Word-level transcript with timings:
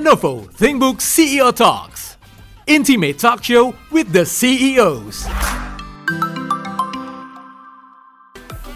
Lenovo 0.00 0.48
ThinkBook 0.56 0.96
CEO 0.96 1.52
Talks. 1.52 2.16
Intimate 2.64 3.20
talk 3.20 3.44
show 3.44 3.76
with 3.92 4.08
the 4.16 4.24
E 4.24 4.32
CEOs. 4.32 5.28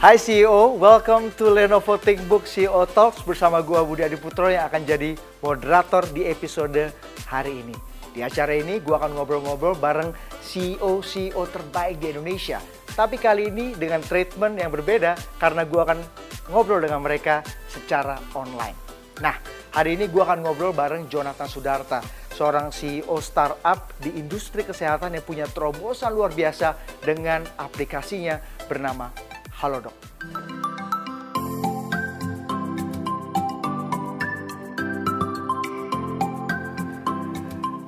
Hai 0.05 0.21
CEO, 0.21 0.77
welcome 0.77 1.33
to 1.41 1.49
Lenovo 1.49 1.97
ThinkBook 1.97 2.45
CEO 2.45 2.85
Talks 2.93 3.25
bersama 3.25 3.65
gua 3.65 3.81
Budi 3.89 4.05
Adiputro 4.05 4.53
yang 4.53 4.69
akan 4.69 4.85
jadi 4.85 5.17
moderator 5.41 6.05
di 6.13 6.29
episode 6.29 6.93
hari 7.25 7.65
ini. 7.65 7.73
Di 8.13 8.21
acara 8.21 8.53
ini 8.61 8.85
gua 8.85 9.01
akan 9.01 9.17
ngobrol-ngobrol 9.17 9.81
bareng 9.81 10.13
E 10.13 10.45
CEO-CEO 10.45 11.41
terbaik 11.49 12.05
di 12.05 12.13
Indonesia. 12.13 12.61
Tapi 12.93 13.17
kali 13.17 13.49
ini 13.49 13.73
dengan 13.73 14.05
treatment 14.05 14.61
yang 14.61 14.69
berbeda 14.69 15.17
karena 15.41 15.65
gua 15.65 15.89
akan 15.89 16.05
ngobrol 16.53 16.85
dengan 16.85 17.01
mereka 17.01 17.41
secara 17.73 18.21
online. 18.37 18.77
Nah, 19.25 19.64
hari 19.75 19.99
ini 19.99 20.07
gua 20.07 20.31
akan 20.31 20.47
ngobrol 20.47 20.71
bareng 20.71 21.11
Jonathan 21.11 21.51
Sudarta, 21.51 21.99
seorang 22.31 22.71
CEO 22.71 23.19
startup 23.19 23.91
di 23.99 24.15
industri 24.15 24.63
kesehatan 24.63 25.19
yang 25.19 25.27
punya 25.27 25.51
terobosan 25.51 26.15
luar 26.15 26.31
biasa 26.31 26.79
dengan 27.03 27.43
aplikasinya 27.59 28.39
bernama 28.71 29.11
Halodoc. 29.59 29.99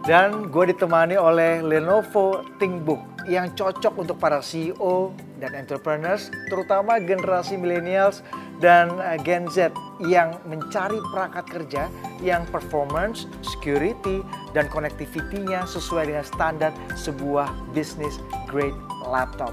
Dan 0.07 0.55
gue 0.55 0.71
ditemani 0.71 1.19
oleh 1.19 1.67
Lenovo 1.67 2.47
ThinkBook 2.63 3.27
yang 3.27 3.51
cocok 3.59 3.95
untuk 3.99 4.23
para 4.23 4.39
CEO 4.39 5.11
dan 5.37 5.53
entrepreneurs, 5.53 6.33
terutama 6.49 6.97
generasi 7.01 7.61
millennials 7.61 8.25
dan 8.61 8.89
eh, 9.01 9.21
Gen 9.21 9.49
Z 9.49 9.73
yang 10.01 10.37
mencari 10.49 10.97
perangkat 11.13 11.45
kerja 11.49 11.83
yang 12.21 12.45
performance, 12.49 13.29
security, 13.45 14.25
dan 14.57 14.69
connectivity-nya 14.73 15.65
sesuai 15.69 16.09
dengan 16.13 16.25
standar 16.25 16.73
sebuah 16.97 17.53
business 17.77 18.17
grade 18.49 18.77
laptop. 19.05 19.53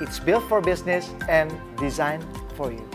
It's 0.00 0.16
built 0.22 0.46
for 0.48 0.64
business 0.64 1.12
and 1.28 1.52
designed 1.76 2.24
for 2.56 2.72
you. 2.72 2.86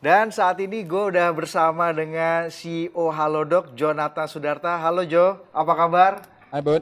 Dan 0.00 0.32
saat 0.32 0.56
ini 0.64 0.80
gue 0.80 1.12
udah 1.12 1.28
bersama 1.36 1.92
dengan 1.92 2.48
CEO 2.48 3.12
Halodoc, 3.12 3.76
Jonathan 3.76 4.24
Sudarta. 4.24 4.80
Halo 4.80 5.04
Jo, 5.04 5.44
apa 5.52 5.72
kabar? 5.76 6.12
Hi 6.48 6.64
bud, 6.64 6.80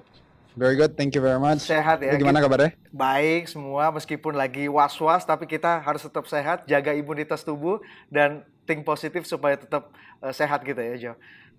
very 0.58 0.74
good, 0.74 0.98
thank 0.98 1.14
you 1.14 1.22
very 1.22 1.38
much. 1.38 1.62
Sehat 1.64 2.02
ya? 2.02 2.18
Gimana 2.18 2.42
Kita- 2.42 2.46
kabarnya? 2.50 2.70
Baik 2.90 3.46
semua, 3.46 3.94
meskipun 3.94 4.34
lagi 4.34 4.66
was-was, 4.66 5.22
tapi 5.22 5.46
kita 5.46 5.78
harus 5.80 6.02
tetap 6.02 6.26
sehat, 6.26 6.66
jaga 6.66 6.92
imunitas 6.92 7.46
tubuh, 7.46 7.78
dan 8.10 8.42
think 8.66 8.82
positif 8.82 9.24
supaya 9.24 9.56
tetap 9.56 9.94
eh, 10.20 10.34
sehat 10.34 10.66
gitu 10.66 10.78
ya 10.82 10.94
Jo. 10.98 11.12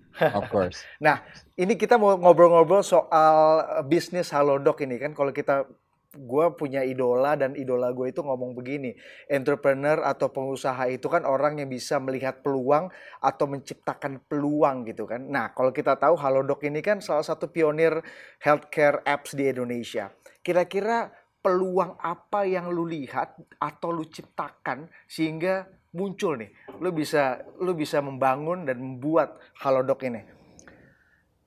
Of 0.41 0.49
course. 0.49 0.81
Nah, 0.97 1.21
ini 1.53 1.77
kita 1.77 1.95
mau 1.95 2.17
ngobrol-ngobrol 2.17 2.83
soal 2.83 3.63
eh, 3.79 3.83
bisnis 3.87 4.29
Halodoc 4.29 4.81
ini 4.83 4.99
kan. 4.99 5.15
Kalau 5.15 5.31
kita, 5.31 5.63
gue 6.09 6.45
punya 6.57 6.81
idola 6.81 7.37
dan 7.37 7.53
idola 7.53 7.93
gue 7.93 8.09
itu 8.09 8.25
ngomong 8.25 8.57
begini, 8.57 8.97
entrepreneur 9.29 10.01
atau 10.01 10.33
pengusaha 10.33 10.89
itu 10.89 11.05
kan 11.05 11.21
orang 11.21 11.61
yang 11.61 11.69
bisa 11.69 12.01
melihat 12.01 12.41
peluang 12.41 12.89
atau 13.21 13.45
menciptakan 13.45 14.25
peluang 14.25 14.89
gitu 14.89 15.05
kan. 15.05 15.21
Nah, 15.29 15.53
kalau 15.53 15.69
kita 15.69 16.01
tahu 16.01 16.17
Halodoc 16.17 16.65
ini 16.65 16.81
kan 16.81 16.97
salah 16.97 17.21
satu 17.21 17.53
pionir 17.53 18.01
healthcare 18.41 19.05
apps 19.05 19.37
di 19.37 19.53
Indonesia. 19.53 20.09
Kira-kira 20.41 21.13
peluang 21.45 22.01
apa 22.01 22.41
yang 22.43 22.73
lu 22.73 22.89
lihat 22.89 23.37
atau 23.61 23.93
lu 23.93 24.09
ciptakan 24.09 24.89
sehingga 25.05 25.69
muncul 25.93 26.41
nih, 26.41 26.49
lu 26.81 26.89
bisa 26.89 27.37
lu 27.61 27.77
bisa 27.77 28.01
membangun 28.01 28.65
dan 28.65 28.81
membuat 28.81 29.37
Halodoc 29.61 30.01
ini. 30.09 30.25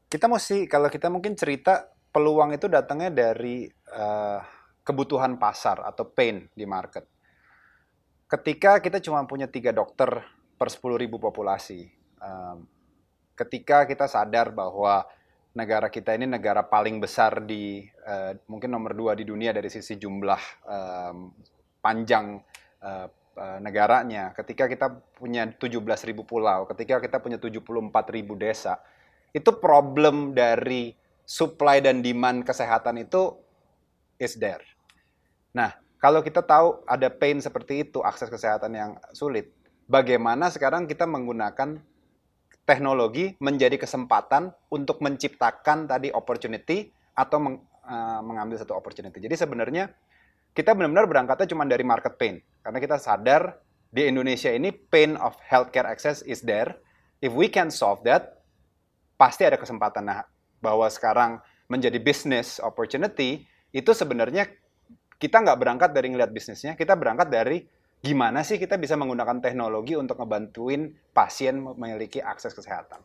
Kita 0.07 0.31
mesti 0.31 0.71
kalau 0.71 0.87
kita 0.87 1.11
mungkin 1.11 1.35
cerita 1.35 1.93
peluang 2.13 2.53
itu 2.53 2.69
datangnya 2.69 3.11
dari 3.11 3.65
eh, 3.93 4.41
kebutuhan 4.83 5.39
pasar 5.39 5.87
atau 5.87 6.11
pain 6.11 6.51
di 6.53 6.67
market. 6.67 7.07
Ketika 8.27 8.83
kita 8.83 8.99
cuma 8.99 9.23
punya 9.29 9.47
tiga 9.47 9.71
dokter 9.71 10.09
per 10.59 10.69
10.000 10.69 11.07
populasi, 11.21 11.87
em, 12.19 12.59
ketika 13.39 13.87
kita 13.87 14.11
sadar 14.11 14.51
bahwa 14.51 15.07
negara 15.53 15.93
kita 15.93 16.17
ini 16.17 16.25
negara 16.25 16.65
paling 16.65 16.99
besar 16.99 17.45
di 17.45 17.85
eh, 17.85 18.33
mungkin 18.49 18.73
nomor 18.73 18.97
dua 18.97 19.13
di 19.13 19.23
dunia 19.29 19.53
dari 19.53 19.69
sisi 19.69 20.01
jumlah 20.01 20.43
em, 20.67 21.29
panjang 21.79 22.41
eh, 22.83 23.07
eh, 23.37 23.59
negaranya, 23.61 24.33
ketika 24.33 24.67
kita 24.67 24.87
punya 25.15 25.47
17.000 25.47 26.25
pulau, 26.25 26.65
ketika 26.67 26.99
kita 26.99 27.21
punya 27.21 27.37
74.000 27.37 28.35
desa, 28.35 28.81
itu 29.31 29.51
problem 29.61 30.33
dari 30.33 30.97
supply 31.23 31.79
dan 31.85 32.01
demand 32.01 32.43
kesehatan 32.43 33.03
itu 33.03 33.42
is 34.23 34.39
there. 34.39 34.63
Nah, 35.51 35.75
kalau 35.99 36.23
kita 36.23 36.47
tahu 36.47 36.87
ada 36.87 37.11
pain 37.11 37.43
seperti 37.43 37.83
itu, 37.83 37.99
akses 38.03 38.31
kesehatan 38.31 38.73
yang 38.73 38.91
sulit, 39.11 39.51
bagaimana 39.91 40.49
sekarang 40.49 40.87
kita 40.87 41.05
menggunakan 41.07 41.83
teknologi 42.63 43.35
menjadi 43.43 43.75
kesempatan 43.75 44.55
untuk 44.71 45.03
menciptakan 45.03 45.91
tadi 45.91 46.15
opportunity 46.15 46.95
atau 47.19 47.39
meng- 47.43 47.63
eh, 47.67 48.21
mengambil 48.23 48.57
satu 48.63 48.79
opportunity. 48.79 49.19
Jadi 49.19 49.35
sebenarnya 49.35 49.91
kita 50.55 50.77
benar-benar 50.77 51.11
berangkatnya 51.11 51.51
cuma 51.51 51.67
dari 51.67 51.83
market 51.83 52.15
pain. 52.15 52.39
Karena 52.63 52.79
kita 52.79 52.97
sadar 53.03 53.59
di 53.93 54.09
Indonesia 54.09 54.49
ini 54.49 54.71
pain 54.73 55.19
of 55.19 55.37
healthcare 55.45 55.85
access 55.85 56.23
is 56.25 56.41
there. 56.47 56.79
If 57.21 57.35
we 57.35 57.51
can 57.51 57.69
solve 57.69 58.03
that, 58.09 58.43
pasti 59.21 59.45
ada 59.45 59.59
kesempatan. 59.59 60.07
Nah, 60.07 60.25
bahwa 60.63 60.87
sekarang 60.87 61.43
menjadi 61.67 61.99
business 61.99 62.61
opportunity, 62.63 63.47
itu 63.73 63.91
sebenarnya 63.97 64.49
kita 65.17 65.41
nggak 65.41 65.59
berangkat 65.59 65.91
dari 65.97 66.13
ngelihat 66.13 66.31
bisnisnya, 66.31 66.73
kita 66.77 66.93
berangkat 66.95 67.33
dari 67.33 67.65
gimana 68.03 68.43
sih 68.43 68.59
kita 68.59 68.77
bisa 68.77 68.99
menggunakan 68.99 69.39
teknologi 69.39 69.95
untuk 69.95 70.19
ngebantuin 70.19 70.93
pasien 71.15 71.63
memiliki 71.63 72.19
akses 72.19 72.53
kesehatan. 72.53 73.01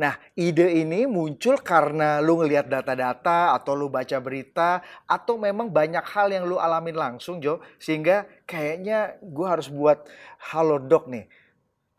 Nah, 0.00 0.16
ide 0.32 0.80
ini 0.80 1.04
muncul 1.04 1.60
karena 1.60 2.24
lu 2.24 2.40
ngelihat 2.40 2.72
data-data 2.72 3.52
atau 3.52 3.76
lu 3.76 3.92
baca 3.92 4.16
berita 4.16 4.80
atau 5.04 5.36
memang 5.36 5.68
banyak 5.68 6.00
hal 6.00 6.32
yang 6.32 6.48
lu 6.48 6.56
alamin 6.56 6.96
langsung, 6.96 7.36
Jo, 7.36 7.60
sehingga 7.76 8.24
kayaknya 8.48 9.20
gua 9.20 9.60
harus 9.60 9.68
buat 9.68 10.08
Halodoc 10.40 11.04
nih. 11.04 11.28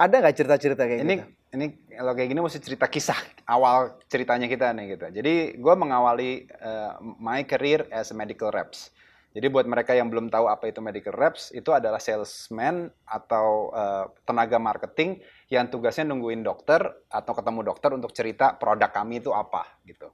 Ada 0.01 0.17
nggak 0.17 0.33
cerita-cerita 0.33 0.83
kayak 0.89 1.01
ini 1.05 1.15
gitu? 1.21 1.29
Ini 1.51 1.83
kalau 1.91 2.15
kayak 2.15 2.31
gini 2.31 2.39
mesti 2.39 2.63
cerita 2.63 2.87
kisah 2.87 3.19
awal 3.43 3.99
ceritanya 4.07 4.47
kita 4.47 4.71
nih 4.71 4.95
gitu. 4.95 5.11
Jadi 5.11 5.59
gue 5.59 5.75
mengawali 5.75 6.47
uh, 6.63 6.95
my 7.19 7.43
career 7.43 7.91
as 7.91 8.11
a 8.11 8.15
medical 8.15 8.47
reps. 8.55 8.91
Jadi 9.31 9.47
buat 9.47 9.63
mereka 9.63 9.95
yang 9.95 10.11
belum 10.11 10.27
tahu 10.27 10.51
apa 10.51 10.67
itu 10.67 10.83
medical 10.83 11.15
reps, 11.15 11.55
itu 11.55 11.71
adalah 11.71 12.03
salesman 12.03 12.91
atau 13.07 13.71
uh, 13.71 14.11
tenaga 14.27 14.59
marketing 14.59 15.23
yang 15.47 15.71
tugasnya 15.71 16.03
nungguin 16.11 16.43
dokter 16.43 16.83
atau 17.07 17.31
ketemu 17.31 17.63
dokter 17.63 17.95
untuk 17.95 18.11
cerita 18.11 18.59
produk 18.59 18.91
kami 18.91 19.23
itu 19.23 19.31
apa 19.31 19.63
gitu. 19.87 20.11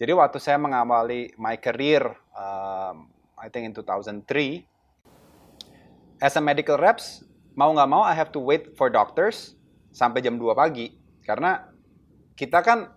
Jadi 0.00 0.12
waktu 0.16 0.40
saya 0.40 0.56
mengawali 0.56 1.36
my 1.36 1.60
career, 1.60 2.08
um, 2.32 3.12
I 3.36 3.52
think 3.52 3.68
in 3.68 3.76
2003, 3.76 4.24
as 6.24 6.32
a 6.36 6.42
medical 6.42 6.80
reps, 6.80 7.20
mau 7.52 7.68
nggak 7.68 7.88
mau 7.88 8.00
I 8.00 8.16
have 8.16 8.32
to 8.32 8.40
wait 8.40 8.72
for 8.80 8.88
doctors 8.88 9.53
sampai 9.94 10.18
jam 10.20 10.34
2 10.34 10.50
pagi. 10.58 10.90
Karena 11.22 11.62
kita 12.34 12.60
kan 12.66 12.90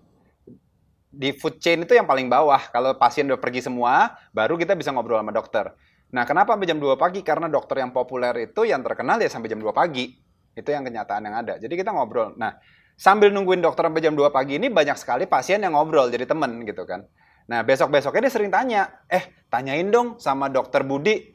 di 1.08 1.30
food 1.38 1.62
chain 1.62 1.86
itu 1.86 1.94
yang 1.94 2.10
paling 2.10 2.26
bawah. 2.26 2.60
Kalau 2.74 2.98
pasien 2.98 3.30
udah 3.30 3.38
pergi 3.38 3.62
semua, 3.62 4.18
baru 4.34 4.58
kita 4.58 4.74
bisa 4.74 4.90
ngobrol 4.90 5.22
sama 5.22 5.30
dokter. 5.30 5.70
Nah, 6.10 6.26
kenapa 6.26 6.58
sampai 6.58 6.68
jam 6.68 6.82
2 6.82 6.98
pagi? 6.98 7.22
Karena 7.22 7.46
dokter 7.46 7.86
yang 7.86 7.94
populer 7.94 8.50
itu 8.50 8.66
yang 8.66 8.82
terkenal 8.82 9.22
ya 9.22 9.30
sampai 9.30 9.48
jam 9.54 9.62
2 9.62 9.70
pagi. 9.70 10.18
Itu 10.58 10.74
yang 10.74 10.82
kenyataan 10.82 11.22
yang 11.22 11.36
ada. 11.38 11.54
Jadi 11.62 11.78
kita 11.78 11.94
ngobrol. 11.94 12.34
Nah, 12.36 12.58
sambil 12.98 13.30
nungguin 13.30 13.62
dokter 13.62 13.86
sampai 13.86 14.02
jam 14.02 14.18
2 14.18 14.34
pagi 14.34 14.58
ini 14.58 14.74
banyak 14.74 14.98
sekali 14.98 15.30
pasien 15.30 15.62
yang 15.62 15.78
ngobrol 15.78 16.10
jadi 16.10 16.26
temen 16.26 16.66
gitu 16.66 16.84
kan. 16.90 17.06
Nah, 17.48 17.64
besok-besoknya 17.64 18.28
dia 18.28 18.34
sering 18.34 18.52
tanya, 18.52 19.06
eh 19.08 19.24
tanyain 19.48 19.88
dong 19.88 20.20
sama 20.20 20.52
dokter 20.52 20.84
Budi, 20.84 21.32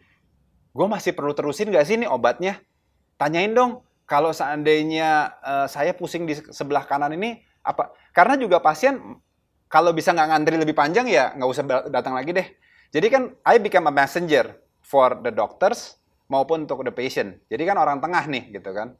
gue 0.72 0.86
masih 0.88 1.16
perlu 1.16 1.32
terusin 1.32 1.72
gak 1.72 1.88
sih 1.88 1.96
nih 1.96 2.08
obatnya? 2.10 2.60
Tanyain 3.16 3.56
dong, 3.56 3.80
kalau 4.12 4.36
seandainya 4.36 5.40
eh, 5.40 5.66
saya 5.72 5.96
pusing 5.96 6.28
di 6.28 6.36
sebelah 6.36 6.84
kanan 6.84 7.16
ini, 7.16 7.40
apa? 7.64 7.96
Karena 8.12 8.36
juga 8.36 8.60
pasien 8.60 9.00
kalau 9.72 9.96
bisa 9.96 10.12
nggak 10.12 10.28
ngantri 10.28 10.60
lebih 10.60 10.76
panjang 10.76 11.08
ya 11.08 11.32
nggak 11.32 11.48
usah 11.48 11.64
datang 11.88 12.12
lagi 12.12 12.36
deh. 12.36 12.44
Jadi 12.92 13.06
kan 13.08 13.32
I 13.48 13.56
become 13.56 13.88
a 13.88 13.94
messenger 13.94 14.52
for 14.84 15.16
the 15.24 15.32
doctors 15.32 15.96
maupun 16.28 16.68
untuk 16.68 16.84
the 16.84 16.92
patient. 16.92 17.40
Jadi 17.48 17.64
kan 17.64 17.80
orang 17.80 18.04
tengah 18.04 18.28
nih 18.28 18.52
gitu 18.52 18.68
kan. 18.76 18.92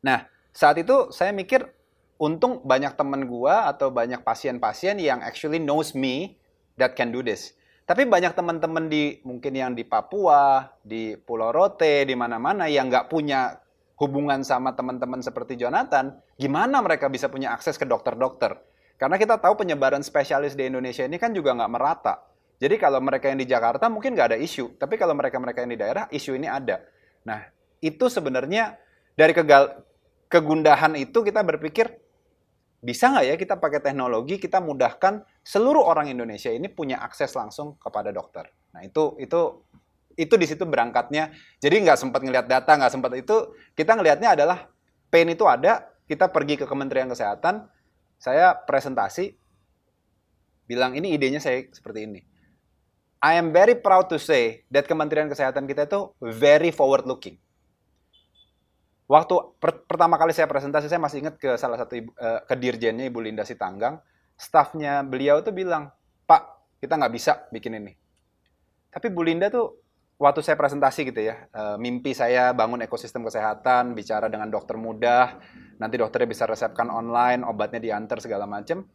Nah 0.00 0.24
saat 0.56 0.80
itu 0.80 1.12
saya 1.12 1.36
mikir 1.36 1.68
untung 2.16 2.64
banyak 2.64 2.96
temen 2.96 3.28
gua 3.28 3.68
atau 3.68 3.92
banyak 3.92 4.24
pasien-pasien 4.24 4.96
yang 4.96 5.20
actually 5.20 5.60
knows 5.60 5.92
me 5.92 6.40
that 6.80 6.96
can 6.96 7.12
do 7.12 7.20
this. 7.20 7.52
Tapi 7.84 8.08
banyak 8.08 8.32
teman-teman 8.32 8.88
di 8.88 9.20
mungkin 9.28 9.52
yang 9.52 9.76
di 9.76 9.84
Papua, 9.84 10.72
di 10.80 11.20
Pulau 11.20 11.52
Rote, 11.52 12.08
di 12.08 12.16
mana-mana 12.16 12.64
yang 12.64 12.88
nggak 12.88 13.12
punya 13.12 13.60
hubungan 13.98 14.42
sama 14.42 14.74
teman-teman 14.74 15.22
seperti 15.22 15.54
Jonathan, 15.54 16.14
gimana 16.34 16.82
mereka 16.82 17.06
bisa 17.06 17.30
punya 17.30 17.54
akses 17.54 17.78
ke 17.78 17.86
dokter-dokter? 17.86 18.58
Karena 18.98 19.18
kita 19.18 19.38
tahu 19.42 19.58
penyebaran 19.58 20.02
spesialis 20.02 20.54
di 20.54 20.70
Indonesia 20.70 21.02
ini 21.02 21.18
kan 21.18 21.34
juga 21.34 21.54
nggak 21.54 21.70
merata. 21.70 22.22
Jadi 22.62 22.78
kalau 22.78 23.02
mereka 23.02 23.26
yang 23.26 23.42
di 23.42 23.46
Jakarta 23.50 23.90
mungkin 23.90 24.14
nggak 24.14 24.34
ada 24.34 24.38
isu, 24.38 24.78
tapi 24.78 24.94
kalau 24.94 25.12
mereka-mereka 25.18 25.66
yang 25.66 25.72
di 25.74 25.78
daerah, 25.78 26.04
isu 26.08 26.38
ini 26.38 26.46
ada. 26.46 26.80
Nah, 27.26 27.42
itu 27.82 28.06
sebenarnya 28.06 28.78
dari 29.18 29.34
kegal 29.34 29.82
kegundahan 30.30 30.94
itu 30.94 31.26
kita 31.26 31.42
berpikir, 31.42 31.90
bisa 32.78 33.10
nggak 33.10 33.24
ya 33.26 33.34
kita 33.34 33.54
pakai 33.58 33.82
teknologi, 33.82 34.38
kita 34.38 34.62
mudahkan 34.62 35.26
seluruh 35.42 35.82
orang 35.82 36.08
Indonesia 36.08 36.48
ini 36.48 36.70
punya 36.70 37.02
akses 37.02 37.34
langsung 37.34 37.74
kepada 37.82 38.14
dokter. 38.14 38.46
Nah, 38.70 38.86
itu 38.86 39.18
itu 39.18 39.66
itu 40.14 40.34
di 40.38 40.46
situ 40.46 40.64
berangkatnya. 40.64 41.34
Jadi 41.58 41.84
nggak 41.84 41.98
sempat 41.98 42.20
ngelihat 42.22 42.46
data, 42.46 42.74
nggak 42.74 42.92
sempat 42.92 43.12
itu. 43.18 43.54
Kita 43.74 43.94
ngelihatnya 43.98 44.34
adalah 44.38 44.70
pain 45.10 45.26
itu 45.30 45.44
ada. 45.46 45.90
Kita 46.04 46.28
pergi 46.28 46.60
ke 46.60 46.68
Kementerian 46.68 47.08
Kesehatan, 47.08 47.64
saya 48.20 48.52
presentasi, 48.52 49.32
bilang 50.68 50.92
ini 50.96 51.16
idenya 51.16 51.40
saya 51.40 51.64
seperti 51.72 52.04
ini. 52.04 52.20
I 53.24 53.40
am 53.40 53.56
very 53.56 53.72
proud 53.72 54.12
to 54.12 54.20
say 54.20 54.68
that 54.68 54.84
Kementerian 54.84 55.32
Kesehatan 55.32 55.64
kita 55.64 55.88
itu 55.88 56.12
very 56.20 56.68
forward 56.68 57.08
looking. 57.08 57.40
Waktu 59.08 59.56
per 59.60 59.84
pertama 59.84 60.16
kali 60.16 60.32
saya 60.32 60.48
presentasi, 60.48 60.88
saya 60.88 61.00
masih 61.00 61.24
ingat 61.24 61.36
ke 61.36 61.56
salah 61.60 61.76
satu 61.76 61.96
ibu, 61.96 62.12
uh, 62.16 62.40
ke 62.44 62.56
dirjennya 62.56 63.04
Ibu 63.08 63.20
Linda 63.20 63.44
Sitanggang, 63.44 64.00
stafnya 64.36 65.04
beliau 65.04 65.44
tuh 65.44 65.52
bilang, 65.52 65.92
Pak, 66.24 66.76
kita 66.80 66.96
nggak 66.96 67.12
bisa 67.12 67.44
bikin 67.52 67.76
ini. 67.80 67.92
Tapi 68.88 69.12
Bu 69.12 69.24
Linda 69.24 69.52
tuh 69.52 69.83
waktu 70.24 70.40
saya 70.40 70.56
presentasi 70.56 71.12
gitu 71.12 71.20
ya, 71.20 71.44
uh, 71.52 71.76
mimpi 71.76 72.16
saya 72.16 72.56
bangun 72.56 72.80
ekosistem 72.80 73.20
kesehatan, 73.28 73.92
bicara 73.92 74.32
dengan 74.32 74.48
dokter 74.48 74.80
mudah, 74.80 75.36
nanti 75.76 76.00
dokternya 76.00 76.28
bisa 76.32 76.48
resepkan 76.48 76.88
online, 76.88 77.44
obatnya 77.44 77.76
diantar 77.76 78.24
segala 78.24 78.48
macam. 78.48 78.88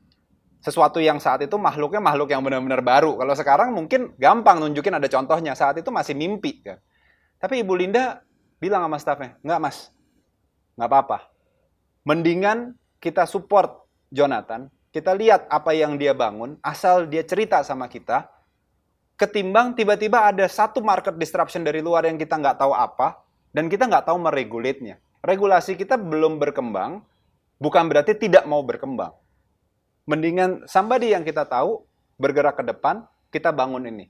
Sesuatu 0.59 0.97
yang 0.97 1.21
saat 1.21 1.45
itu 1.45 1.55
makhluknya 1.55 2.01
makhluk 2.01 2.33
yang 2.33 2.41
benar-benar 2.41 2.81
baru. 2.81 3.15
Kalau 3.15 3.31
sekarang 3.37 3.69
mungkin 3.71 4.17
gampang 4.19 4.59
nunjukin 4.59 4.91
ada 4.91 5.07
contohnya. 5.07 5.55
Saat 5.55 5.79
itu 5.79 5.87
masih 5.87 6.19
mimpi 6.19 6.59
kan. 6.59 6.81
Tapi 7.39 7.63
Ibu 7.63 7.79
Linda 7.79 8.19
bilang 8.59 8.83
sama 8.83 8.99
stafnya, 8.99 9.39
nggak 9.39 9.59
mas, 9.63 9.87
nggak 10.75 10.89
apa-apa. 10.91 11.31
Mendingan 12.03 12.75
kita 12.99 13.23
support 13.23 13.87
Jonathan, 14.11 14.67
kita 14.91 15.15
lihat 15.15 15.47
apa 15.47 15.71
yang 15.71 15.95
dia 15.95 16.11
bangun, 16.11 16.59
asal 16.59 17.07
dia 17.07 17.23
cerita 17.23 17.63
sama 17.63 17.87
kita, 17.87 18.27
ketimbang 19.19 19.75
tiba-tiba 19.75 20.31
ada 20.31 20.47
satu 20.47 20.79
market 20.79 21.19
disruption 21.19 21.67
dari 21.67 21.83
luar 21.83 22.07
yang 22.07 22.15
kita 22.15 22.39
nggak 22.39 22.55
tahu 22.63 22.71
apa 22.71 23.19
dan 23.51 23.67
kita 23.67 23.83
nggak 23.85 24.07
tahu 24.07 24.17
meregulate 24.17 24.79
Regulasi 25.19 25.75
kita 25.75 25.99
belum 25.99 26.39
berkembang, 26.39 27.03
bukan 27.59 27.83
berarti 27.91 28.15
tidak 28.15 28.47
mau 28.47 28.63
berkembang. 28.63 29.11
Mendingan 30.07 30.63
somebody 30.63 31.11
yang 31.11 31.27
kita 31.27 31.43
tahu 31.43 31.83
bergerak 32.15 32.55
ke 32.55 32.63
depan, 32.63 33.03
kita 33.27 33.51
bangun 33.51 33.83
ini. 33.83 34.07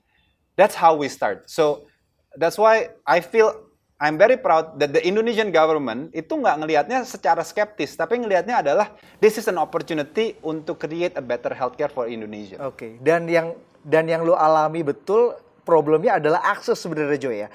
That's 0.54 0.78
how 0.78 0.94
we 0.94 1.10
start. 1.10 1.50
So 1.50 1.90
that's 2.38 2.54
why 2.54 2.94
I 3.02 3.18
feel 3.26 3.50
I'm 3.98 4.16
very 4.16 4.38
proud 4.38 4.78
that 4.78 4.94
the 4.94 5.02
Indonesian 5.02 5.50
government 5.50 6.14
itu 6.14 6.30
nggak 6.30 6.56
ngelihatnya 6.62 7.02
secara 7.02 7.42
skeptis, 7.42 7.98
tapi 7.98 8.22
ngelihatnya 8.22 8.62
adalah 8.62 8.94
this 9.18 9.34
is 9.34 9.50
an 9.50 9.58
opportunity 9.58 10.38
untuk 10.46 10.80
create 10.80 11.18
a 11.18 11.24
better 11.24 11.50
healthcare 11.52 11.90
for 11.90 12.06
Indonesia. 12.06 12.56
Oke, 12.64 12.70
okay. 12.78 12.92
dan 13.02 13.26
yang 13.26 13.58
dan 13.84 14.04
yang 14.08 14.24
lu 14.24 14.36
alami 14.36 14.84
betul 14.84 15.36
problemnya 15.64 16.18
adalah 16.18 16.42
akses 16.50 16.80
sebenarnya 16.80 17.18
Joy 17.20 17.36
ya. 17.46 17.48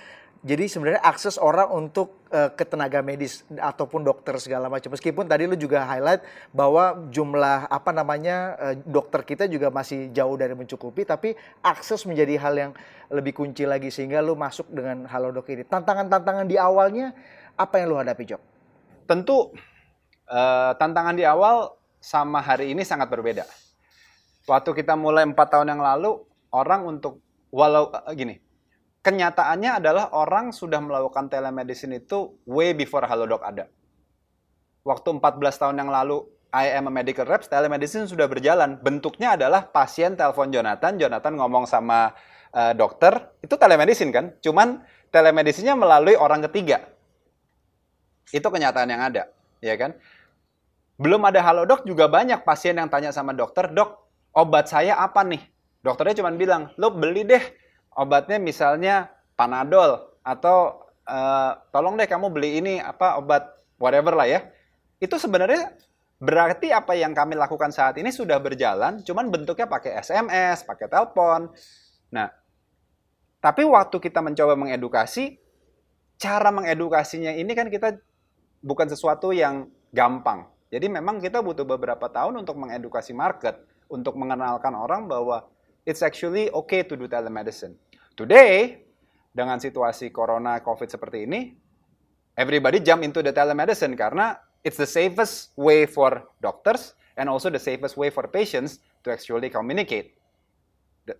Jadi 0.45 0.69
sebenarnya 0.69 1.01
akses 1.01 1.41
orang 1.41 1.73
untuk 1.73 2.21
uh, 2.29 2.53
ke 2.53 2.61
tenaga 2.69 3.01
medis 3.01 3.41
ataupun 3.49 4.05
dokter 4.05 4.37
segala 4.37 4.69
macam. 4.69 4.93
Meskipun 4.93 5.25
tadi 5.25 5.49
lu 5.49 5.57
juga 5.57 5.81
highlight 5.89 6.21
bahwa 6.53 7.09
jumlah 7.09 7.65
apa 7.65 7.89
namanya 7.89 8.53
uh, 8.61 8.75
dokter 8.77 9.25
kita 9.25 9.49
juga 9.49 9.73
masih 9.73 10.13
jauh 10.13 10.37
dari 10.37 10.53
mencukupi, 10.53 11.01
tapi 11.01 11.33
akses 11.65 12.05
menjadi 12.05 12.37
hal 12.37 12.53
yang 12.53 12.71
lebih 13.09 13.33
kunci 13.33 13.65
lagi 13.65 13.89
sehingga 13.89 14.21
lu 14.21 14.37
masuk 14.37 14.69
dengan 14.69 15.09
Halodoc 15.09 15.49
ini. 15.49 15.65
Tantangan-tantangan 15.65 16.45
di 16.45 16.61
awalnya 16.61 17.17
apa 17.57 17.81
yang 17.81 17.89
lu 17.89 17.97
hadapi, 17.97 18.29
Jok? 18.29 18.41
Tentu 19.09 19.49
uh, 20.29 20.71
tantangan 20.77 21.17
di 21.17 21.25
awal 21.25 21.73
sama 21.97 22.37
hari 22.37 22.69
ini 22.69 22.85
sangat 22.85 23.09
berbeda 23.09 23.64
waktu 24.45 24.71
kita 24.73 24.93
mulai 24.97 25.25
empat 25.25 25.57
tahun 25.57 25.73
yang 25.73 25.81
lalu 25.81 26.21
orang 26.53 26.85
untuk 26.85 27.21
walau 27.49 27.89
uh, 27.89 28.13
gini 28.13 28.45
kenyataannya 29.05 29.85
adalah 29.85 30.09
orang 30.17 30.49
sudah 30.49 30.81
melakukan 30.81 31.29
telemedicine 31.29 32.01
itu 32.01 32.41
way 32.49 32.73
before 32.73 33.05
Halodoc 33.05 33.45
ada. 33.45 33.69
Waktu 34.81 35.21
14 35.21 35.61
tahun 35.61 35.77
yang 35.77 35.93
lalu 35.93 36.25
I 36.49 36.73
am 36.73 36.89
a 36.89 36.93
medical 36.93 37.29
rep, 37.29 37.45
telemedicine 37.45 38.09
sudah 38.09 38.25
berjalan. 38.25 38.81
Bentuknya 38.81 39.37
adalah 39.37 39.69
pasien 39.69 40.17
telepon 40.17 40.49
Jonathan, 40.49 40.97
Jonathan 40.97 41.33
ngomong 41.37 41.69
sama 41.69 42.17
uh, 42.49 42.73
dokter, 42.73 43.13
itu 43.45 43.53
telemedicine 43.61 44.09
kan? 44.09 44.25
Cuman 44.41 44.81
telemedicine-nya 45.13 45.77
melalui 45.77 46.17
orang 46.17 46.41
ketiga. 46.49 46.81
Itu 48.33 48.49
kenyataan 48.49 48.89
yang 48.89 49.05
ada, 49.05 49.29
ya 49.61 49.77
kan? 49.77 49.93
Belum 50.97 51.21
ada 51.27 51.43
Halodoc 51.45 51.85
juga 51.85 52.09
banyak 52.09 52.41
pasien 52.41 52.73
yang 52.79 52.89
tanya 52.89 53.11
sama 53.11 53.35
dokter, 53.35 53.69
"Dok, 53.69 54.04
obat 54.35 54.67
saya 54.67 54.99
apa 54.99 55.23
nih? 55.23 55.41
Dokternya 55.81 56.21
cuma 56.21 56.35
bilang, 56.35 56.69
lo 56.75 56.91
beli 56.91 57.23
deh 57.23 57.41
obatnya 57.95 58.37
misalnya 58.37 59.09
Panadol 59.39 60.19
atau 60.21 60.87
uh, 61.07 61.51
tolong 61.71 61.95
deh 61.95 62.07
kamu 62.07 62.31
beli 62.31 62.59
ini 62.59 62.73
apa 62.83 63.17
obat 63.17 63.47
whatever 63.79 64.13
lah 64.13 64.27
ya. 64.27 64.43
Itu 64.99 65.15
sebenarnya 65.15 65.75
berarti 66.19 66.71
apa 66.71 66.95
yang 66.95 67.11
kami 67.11 67.35
lakukan 67.35 67.71
saat 67.71 67.99
ini 67.99 68.11
sudah 68.11 68.39
berjalan, 68.39 69.03
cuman 69.03 69.31
bentuknya 69.31 69.67
pakai 69.67 69.99
SMS, 69.99 70.63
pakai 70.63 70.87
telepon. 70.87 71.51
Nah, 72.15 72.31
tapi 73.43 73.67
waktu 73.67 73.99
kita 73.99 74.23
mencoba 74.23 74.55
mengedukasi, 74.55 75.35
cara 76.15 76.49
mengedukasinya 76.55 77.35
ini 77.35 77.51
kan 77.51 77.67
kita 77.67 77.99
bukan 78.63 78.87
sesuatu 78.87 79.35
yang 79.35 79.67
gampang. 79.91 80.47
Jadi 80.71 80.87
memang 80.89 81.21
kita 81.21 81.43
butuh 81.43 81.67
beberapa 81.67 82.07
tahun 82.09 82.41
untuk 82.41 82.57
mengedukasi 82.57 83.11
market 83.13 83.74
untuk 83.89 84.17
mengenalkan 84.17 84.73
orang 84.73 85.05
bahwa 85.05 85.45
it's 85.85 86.01
actually 86.01 86.49
okay 86.51 86.81
to 86.81 86.97
do 86.97 87.05
telemedicine. 87.05 87.77
Today, 88.17 88.81
dengan 89.35 89.59
situasi 89.59 90.09
corona 90.09 90.63
covid 90.63 90.89
seperti 90.89 91.27
ini, 91.27 91.53
everybody 92.39 92.81
jump 92.81 93.05
into 93.05 93.21
the 93.21 93.35
telemedicine 93.35 93.93
karena 93.93 94.39
it's 94.65 94.79
the 94.79 94.87
safest 94.87 95.53
way 95.59 95.85
for 95.85 96.25
doctors 96.41 96.97
and 97.19 97.29
also 97.29 97.51
the 97.51 97.61
safest 97.61 97.95
way 97.95 98.09
for 98.09 98.25
patients 98.27 98.81
to 99.05 99.13
actually 99.13 99.51
communicate. 99.51 100.17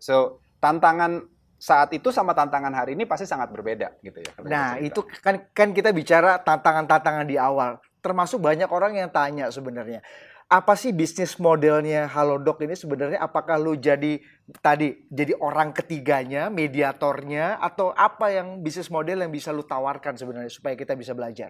So, 0.02 0.42
tantangan 0.58 1.30
saat 1.56 1.94
itu 1.96 2.12
sama 2.12 2.36
tantangan 2.36 2.74
hari 2.74 2.98
ini 2.98 3.08
pasti 3.08 3.24
sangat 3.24 3.54
berbeda 3.54 3.96
gitu 4.04 4.20
ya. 4.20 4.32
Nah, 4.44 4.82
itu 4.82 5.06
kan 5.24 5.48
kan 5.56 5.72
kita 5.72 5.96
bicara 5.96 6.42
tantangan-tantangan 6.42 7.26
di 7.30 7.38
awal. 7.40 7.80
Termasuk 8.04 8.38
banyak 8.44 8.70
orang 8.70 8.98
yang 9.02 9.10
tanya 9.10 9.50
sebenarnya 9.50 10.04
apa 10.46 10.78
sih 10.78 10.94
bisnis 10.94 11.42
modelnya 11.42 12.06
Halodoc 12.06 12.62
ini 12.62 12.78
sebenarnya 12.78 13.18
apakah 13.18 13.58
lu 13.58 13.74
jadi 13.74 14.22
tadi 14.62 15.10
jadi 15.10 15.34
orang 15.42 15.74
ketiganya, 15.74 16.54
mediatornya 16.54 17.58
atau 17.58 17.90
apa 17.98 18.30
yang 18.30 18.62
bisnis 18.62 18.94
model 18.94 19.26
yang 19.26 19.34
bisa 19.34 19.50
lu 19.50 19.66
tawarkan 19.66 20.14
sebenarnya 20.14 20.54
supaya 20.54 20.78
kita 20.78 20.94
bisa 20.94 21.18
belajar? 21.18 21.50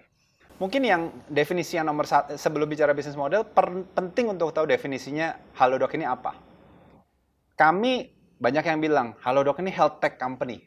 Mungkin 0.56 0.88
yang 0.88 1.12
definisi 1.28 1.76
yang 1.76 1.92
nomor 1.92 2.08
satu 2.08 2.40
sebelum 2.40 2.72
bicara 2.72 2.96
bisnis 2.96 3.20
model 3.20 3.44
per, 3.44 3.68
penting 3.92 4.32
untuk 4.32 4.56
tahu 4.56 4.64
definisinya 4.64 5.36
Halodoc 5.60 5.92
ini 6.00 6.08
apa. 6.08 6.32
Kami 7.60 7.94
banyak 8.40 8.64
yang 8.64 8.80
bilang 8.80 9.08
Halodoc 9.20 9.60
ini 9.60 9.76
health 9.76 10.00
tech 10.00 10.16
company. 10.16 10.64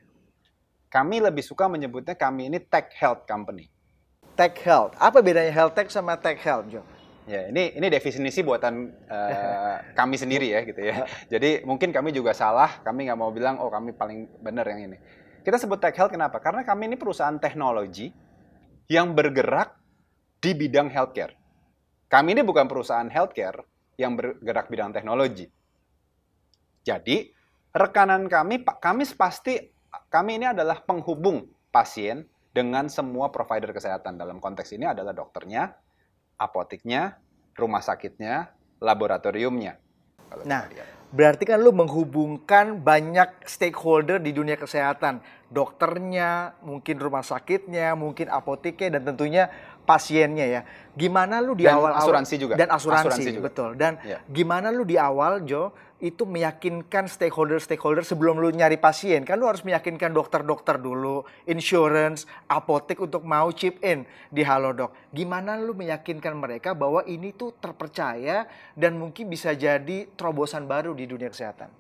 Kami 0.93 1.25
lebih 1.25 1.41
suka 1.41 1.65
menyebutnya 1.65 2.13
kami 2.13 2.53
ini 2.53 2.61
tech 2.61 2.93
health 3.01 3.25
company. 3.25 3.73
Tech 4.37 4.53
health. 4.61 4.93
Apa 5.01 5.25
bedanya 5.25 5.49
health 5.49 5.73
tech 5.73 5.89
sama 5.89 6.21
tech 6.21 6.37
health, 6.45 6.69
Jo? 6.69 6.85
Ya, 7.29 7.45
ini 7.53 7.77
ini 7.77 7.93
definisi 7.93 8.41
buatan 8.41 8.89
uh, 9.05 9.77
kami 9.93 10.17
sendiri 10.17 10.49
ya 10.49 10.65
gitu 10.65 10.81
ya. 10.81 11.05
Jadi 11.33 11.61
mungkin 11.69 11.93
kami 11.93 12.17
juga 12.17 12.33
salah, 12.33 12.81
kami 12.81 13.05
nggak 13.05 13.21
mau 13.21 13.29
bilang 13.29 13.61
oh 13.61 13.69
kami 13.69 13.93
paling 13.93 14.41
benar 14.41 14.65
yang 14.65 14.89
ini. 14.89 14.97
Kita 15.45 15.61
sebut 15.61 15.77
tech 15.77 15.93
health 15.93 16.09
kenapa? 16.09 16.41
Karena 16.41 16.65
kami 16.65 16.89
ini 16.89 16.97
perusahaan 16.97 17.37
teknologi 17.37 18.09
yang 18.89 19.13
bergerak 19.13 19.77
di 20.41 20.57
bidang 20.57 20.89
healthcare. 20.89 21.37
Kami 22.09 22.33
ini 22.33 22.41
bukan 22.41 22.65
perusahaan 22.65 23.13
healthcare 23.13 23.61
yang 24.01 24.17
bergerak 24.17 24.73
bidang 24.73 24.97
teknologi. 24.97 25.45
Jadi 26.81 27.29
rekanan 27.77 28.33
kami, 28.33 28.65
kami 28.65 29.05
pasti 29.13 29.61
kami 30.09 30.41
ini 30.41 30.49
adalah 30.49 30.81
penghubung 30.81 31.45
pasien 31.69 32.25
dengan 32.49 32.89
semua 32.89 33.29
provider 33.29 33.77
kesehatan. 33.77 34.17
Dalam 34.17 34.41
konteks 34.41 34.73
ini 34.73 34.89
adalah 34.89 35.13
dokternya, 35.13 35.69
apotiknya, 36.39 37.19
rumah 37.59 37.83
sakitnya, 37.83 38.55
laboratoriumnya. 38.79 39.77
Nah, 40.47 40.71
berarti 41.11 41.45
kan 41.49 41.59
lu 41.59 41.75
menghubungkan 41.75 42.79
banyak 42.79 43.43
stakeholder 43.45 44.23
di 44.23 44.31
dunia 44.31 44.55
kesehatan. 44.55 45.21
dokternya, 45.49 46.61
mungkin 46.61 47.01
rumah 47.01 47.25
sakitnya, 47.25 47.97
mungkin 47.97 48.29
apoteknya 48.29 49.01
dan 49.01 49.09
tentunya 49.09 49.49
pasiennya 49.89 50.45
ya. 50.45 50.61
Gimana 50.93 51.41
lu 51.41 51.57
di 51.57 51.65
Dan 51.65 51.81
awal 51.81 51.97
asuransi 51.97 52.35
juga. 52.37 52.55
dan 52.61 52.69
asuransi, 52.69 53.09
Asuransi 53.09 53.31
juga. 53.33 53.45
betul. 53.49 53.71
Dan 53.81 53.97
Ya. 54.05 54.21
gimana 54.29 54.69
lu 54.69 54.85
di 54.85 55.01
awal 55.01 55.49
Jo 55.49 55.73
itu 55.99 56.23
meyakinkan 56.23 57.11
stakeholder-stakeholder 57.11 58.07
sebelum 58.07 58.39
lu 58.39 58.55
nyari 58.55 58.79
pasien 58.79 59.27
kan 59.27 59.35
lu 59.35 59.51
harus 59.51 59.67
meyakinkan 59.67 60.15
dokter-dokter 60.15 60.79
dulu, 60.79 61.27
insurance, 61.49 62.23
apotek 62.47 63.01
untuk 63.01 63.27
mau 63.27 63.51
chip 63.51 63.81
in 63.83 64.05
di 64.31 64.47
Halodoc. 64.47 64.95
Gimana 65.11 65.59
lu 65.59 65.75
meyakinkan 65.75 66.39
mereka 66.39 66.77
bahwa 66.77 67.03
ini 67.03 67.35
tuh 67.35 67.57
terpercaya 67.59 68.47
dan 68.79 68.95
mungkin 68.95 69.27
bisa 69.27 69.57
jadi 69.59 70.07
terobosan 70.15 70.71
baru 70.71 70.95
di 70.95 71.09
dunia 71.09 71.33
kesehatan? 71.33 71.73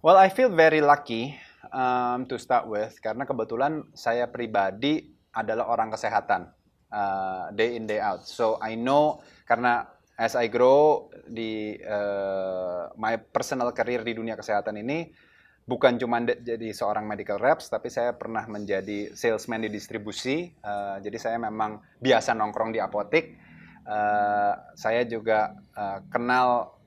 Well, 0.00 0.16
I 0.16 0.32
feel 0.32 0.48
very 0.48 0.80
lucky 0.80 1.36
um, 1.70 2.24
to 2.28 2.40
start 2.40 2.64
with 2.66 2.96
karena 3.00 3.28
kebetulan 3.28 3.84
saya 3.92 4.28
pribadi 4.28 5.12
adalah 5.32 5.68
orang 5.68 5.92
kesehatan 5.92 6.48
uh, 6.92 7.50
day 7.56 7.74
in 7.74 7.88
day 7.88 7.98
out. 7.98 8.28
So 8.28 8.60
I 8.60 8.76
know 8.76 9.24
karena 9.48 9.88
as 10.20 10.36
I 10.36 10.46
grow 10.52 11.08
di 11.24 11.74
uh, 11.80 12.92
my 13.00 13.16
personal 13.18 13.72
career 13.72 14.04
di 14.04 14.12
dunia 14.14 14.36
kesehatan 14.36 14.78
ini 14.78 15.08
bukan 15.62 15.96
cuma 15.96 16.20
jadi 16.22 16.74
seorang 16.74 17.06
medical 17.06 17.38
reps 17.38 17.70
tapi 17.70 17.86
saya 17.88 18.12
pernah 18.14 18.44
menjadi 18.46 19.16
salesman 19.16 19.64
di 19.64 19.70
distribusi. 19.72 20.52
Uh, 20.60 21.00
jadi 21.00 21.18
saya 21.18 21.36
memang 21.40 21.80
biasa 21.98 22.36
nongkrong 22.36 22.76
di 22.76 22.78
apotek. 22.78 23.40
Uh, 23.82 24.54
saya 24.78 25.02
juga 25.02 25.58
uh, 25.74 26.06
kenal 26.06 26.78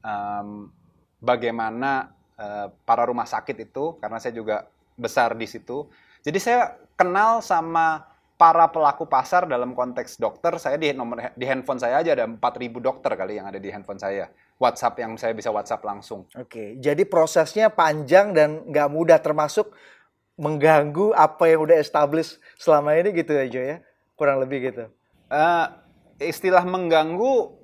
um, 0.00 0.72
bagaimana 1.20 2.16
eh, 2.40 2.66
para 2.88 3.04
rumah 3.04 3.28
sakit 3.28 3.68
itu 3.70 4.00
karena 4.00 4.16
saya 4.16 4.32
juga 4.32 4.66
besar 4.96 5.36
di 5.36 5.44
situ. 5.44 5.86
Jadi 6.20 6.38
saya 6.40 6.76
kenal 6.96 7.40
sama 7.44 8.09
para 8.40 8.72
pelaku 8.72 9.04
pasar 9.04 9.44
dalam 9.44 9.76
konteks 9.76 10.16
dokter. 10.16 10.56
Saya 10.56 10.80
di 10.80 10.96
nomor 10.96 11.36
di 11.36 11.44
handphone 11.44 11.76
saya 11.76 12.00
aja 12.00 12.16
ada 12.16 12.24
4000 12.24 12.40
dokter 12.80 13.12
kali 13.12 13.36
yang 13.36 13.44
ada 13.52 13.60
di 13.60 13.68
handphone 13.68 14.00
saya. 14.00 14.32
WhatsApp 14.56 14.96
yang 15.04 15.20
saya 15.20 15.36
bisa 15.36 15.52
WhatsApp 15.52 15.84
langsung. 15.84 16.24
Oke, 16.32 16.80
jadi 16.80 17.04
prosesnya 17.04 17.68
panjang 17.68 18.32
dan 18.32 18.64
nggak 18.64 18.88
mudah 18.88 19.20
termasuk 19.20 19.68
mengganggu 20.40 21.12
apa 21.12 21.52
yang 21.52 21.68
udah 21.68 21.76
established 21.76 22.40
selama 22.56 22.96
ini 22.96 23.12
gitu 23.12 23.36
ya 23.36 23.44
Jo 23.44 23.60
ya? 23.60 23.76
Kurang 24.16 24.40
lebih 24.40 24.72
gitu. 24.72 24.88
Eh, 25.28 25.66
istilah 26.24 26.64
mengganggu 26.64 27.60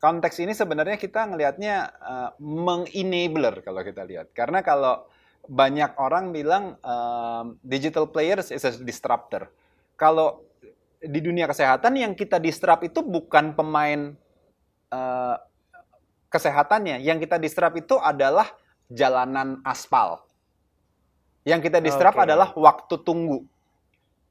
konteks 0.00 0.40
ini 0.40 0.56
sebenarnya 0.56 0.96
kita 0.96 1.28
ngelihatnya 1.28 1.76
eh, 1.92 2.30
mengenabler 2.40 3.60
kalau 3.60 3.84
kita 3.84 4.08
lihat. 4.08 4.32
Karena 4.32 4.64
kalau 4.64 5.04
banyak 5.50 5.96
orang 5.98 6.30
bilang 6.30 6.76
em, 6.78 7.58
digital 7.64 8.06
players 8.06 8.52
is 8.52 8.62
a 8.62 8.72
disruptor. 8.76 9.48
Kalau 10.00 10.48
di 11.00 11.20
dunia 11.20 11.44
kesehatan 11.44 11.92
yang 12.00 12.12
kita 12.16 12.40
disrupt 12.40 12.88
itu 12.88 13.04
bukan 13.04 13.52
pemain 13.52 14.16
eh, 14.88 15.36
kesehatannya. 16.32 17.02
Yang 17.04 17.28
kita 17.28 17.36
disrupt 17.36 17.76
itu 17.76 18.00
adalah 18.00 18.48
jalanan 18.88 19.60
aspal. 19.66 20.24
Yang 21.44 21.68
kita 21.68 21.78
disrupt 21.84 22.16
Oke. 22.16 22.24
adalah 22.24 22.48
waktu 22.56 22.94
tunggu. 23.04 23.44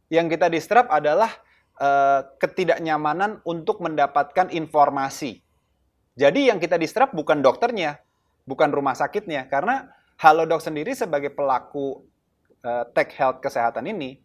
Yang 0.09 0.37
kita 0.37 0.47
disrupt 0.49 0.89
adalah 0.89 1.29
eh, 1.77 2.21
ketidaknyamanan 2.41 3.45
untuk 3.45 3.81
mendapatkan 3.81 4.49
informasi. 4.49 5.41
Jadi 6.17 6.49
yang 6.51 6.57
kita 6.57 6.75
disrupt 6.81 7.13
bukan 7.13 7.39
dokternya, 7.45 8.01
bukan 8.43 8.73
rumah 8.73 8.97
sakitnya, 8.97 9.47
karena 9.47 9.87
Halodoc 10.19 10.59
sendiri 10.59 10.91
sebagai 10.97 11.31
pelaku 11.31 12.03
eh, 12.61 12.83
tech 12.91 13.13
health 13.15 13.39
kesehatan 13.39 13.87
ini, 13.87 14.19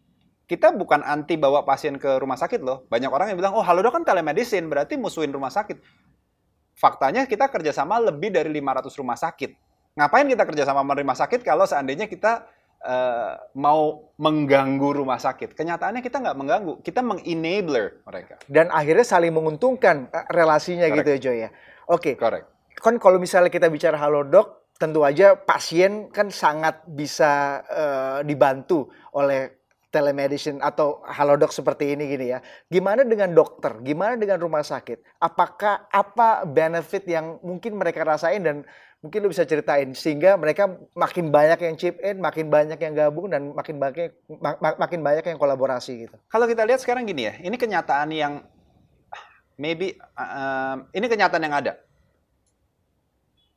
kita 0.45 0.73
bukan 0.77 1.01
anti 1.01 1.35
bawa 1.41 1.65
pasien 1.65 1.97
ke 1.97 2.21
rumah 2.21 2.37
sakit 2.37 2.61
loh. 2.61 2.85
Banyak 2.89 3.09
orang 3.09 3.33
yang 3.33 3.37
bilang, 3.41 3.57
oh 3.57 3.65
Halodoc 3.65 3.97
kan 3.97 4.03
telemedicine, 4.05 4.69
berarti 4.69 4.93
musuhin 4.97 5.33
rumah 5.33 5.49
sakit. 5.49 5.81
Faktanya 6.77 7.25
kita 7.25 7.49
kerjasama 7.49 7.97
lebih 7.97 8.29
dari 8.29 8.53
500 8.53 8.99
rumah 9.01 9.17
sakit. 9.17 9.51
Ngapain 9.95 10.27
kita 10.27 10.43
kerjasama 10.43 10.83
sama 10.83 10.93
rumah 10.93 11.17
sakit 11.17 11.39
kalau 11.41 11.63
seandainya 11.63 12.05
kita 12.05 12.45
eh, 12.83 13.33
mau 13.57 14.11
mengganggu 14.19 15.01
rumah 15.01 15.17
sakit? 15.17 15.55
Kenyataannya 15.55 16.03
kita 16.03 16.19
nggak 16.19 16.37
mengganggu, 16.37 16.73
kita 16.83 17.01
mengenabler 17.01 18.03
mereka. 18.03 18.35
Dan 18.45 18.69
akhirnya 18.69 19.07
saling 19.07 19.31
menguntungkan 19.31 20.11
eh, 20.11 20.25
relasinya 20.29 20.85
Correct. 20.91 20.99
gitu 20.99 21.09
ya 21.09 21.17
Jo 21.17 21.31
ya. 21.33 21.49
Oke, 21.89 22.19
Correct. 22.19 22.75
kan 22.75 22.99
kalau 22.99 23.17
misalnya 23.17 23.47
kita 23.47 23.71
bicara 23.71 23.95
Halodoc, 23.95 24.67
tentu 24.75 25.07
aja 25.07 25.39
pasien 25.39 26.11
kan 26.11 26.27
sangat 26.27 26.83
bisa 26.83 27.63
eh, 27.71 28.19
dibantu 28.27 28.91
oleh 29.15 29.64
telemedicine 29.95 30.59
atau 30.59 30.99
Halodoc 31.07 31.55
seperti 31.55 31.95
ini 31.95 32.11
gini 32.11 32.35
ya. 32.35 32.43
Gimana 32.67 33.07
dengan 33.07 33.31
dokter? 33.31 33.79
Gimana 33.79 34.19
dengan 34.19 34.43
rumah 34.43 34.59
sakit? 34.59 35.23
Apakah 35.23 35.87
apa 35.87 36.43
benefit 36.43 37.07
yang 37.07 37.39
mungkin 37.39 37.79
mereka 37.79 38.03
rasain 38.03 38.43
dan 38.43 38.67
mungkin 38.99 39.23
lu 39.23 39.31
bisa 39.31 39.47
ceritain 39.47 39.95
sehingga 39.95 40.35
mereka 40.35 40.67
makin 40.91 41.31
banyak 41.31 41.59
yang 41.63 41.75
chip 41.79 41.95
in, 42.03 42.19
makin 42.19 42.51
banyak 42.51 42.75
yang 42.75 42.91
gabung 42.91 43.31
dan 43.31 43.55
makin 43.55 43.79
banyak 43.79 44.11
mak- 44.27 44.59
mak- 44.59 44.79
makin 44.81 44.99
banyak 44.99 45.23
yang 45.23 45.39
kolaborasi 45.39 46.09
gitu. 46.09 46.15
Kalau 46.27 46.43
kita 46.43 46.67
lihat 46.67 46.83
sekarang 46.83 47.07
gini 47.07 47.31
ya, 47.31 47.39
ini 47.39 47.55
kenyataan 47.55 48.11
yang 48.11 48.43
maybe 49.55 49.95
um, 50.19 50.91
ini 50.91 51.07
kenyataan 51.07 51.43
yang 51.47 51.55
ada. 51.55 51.73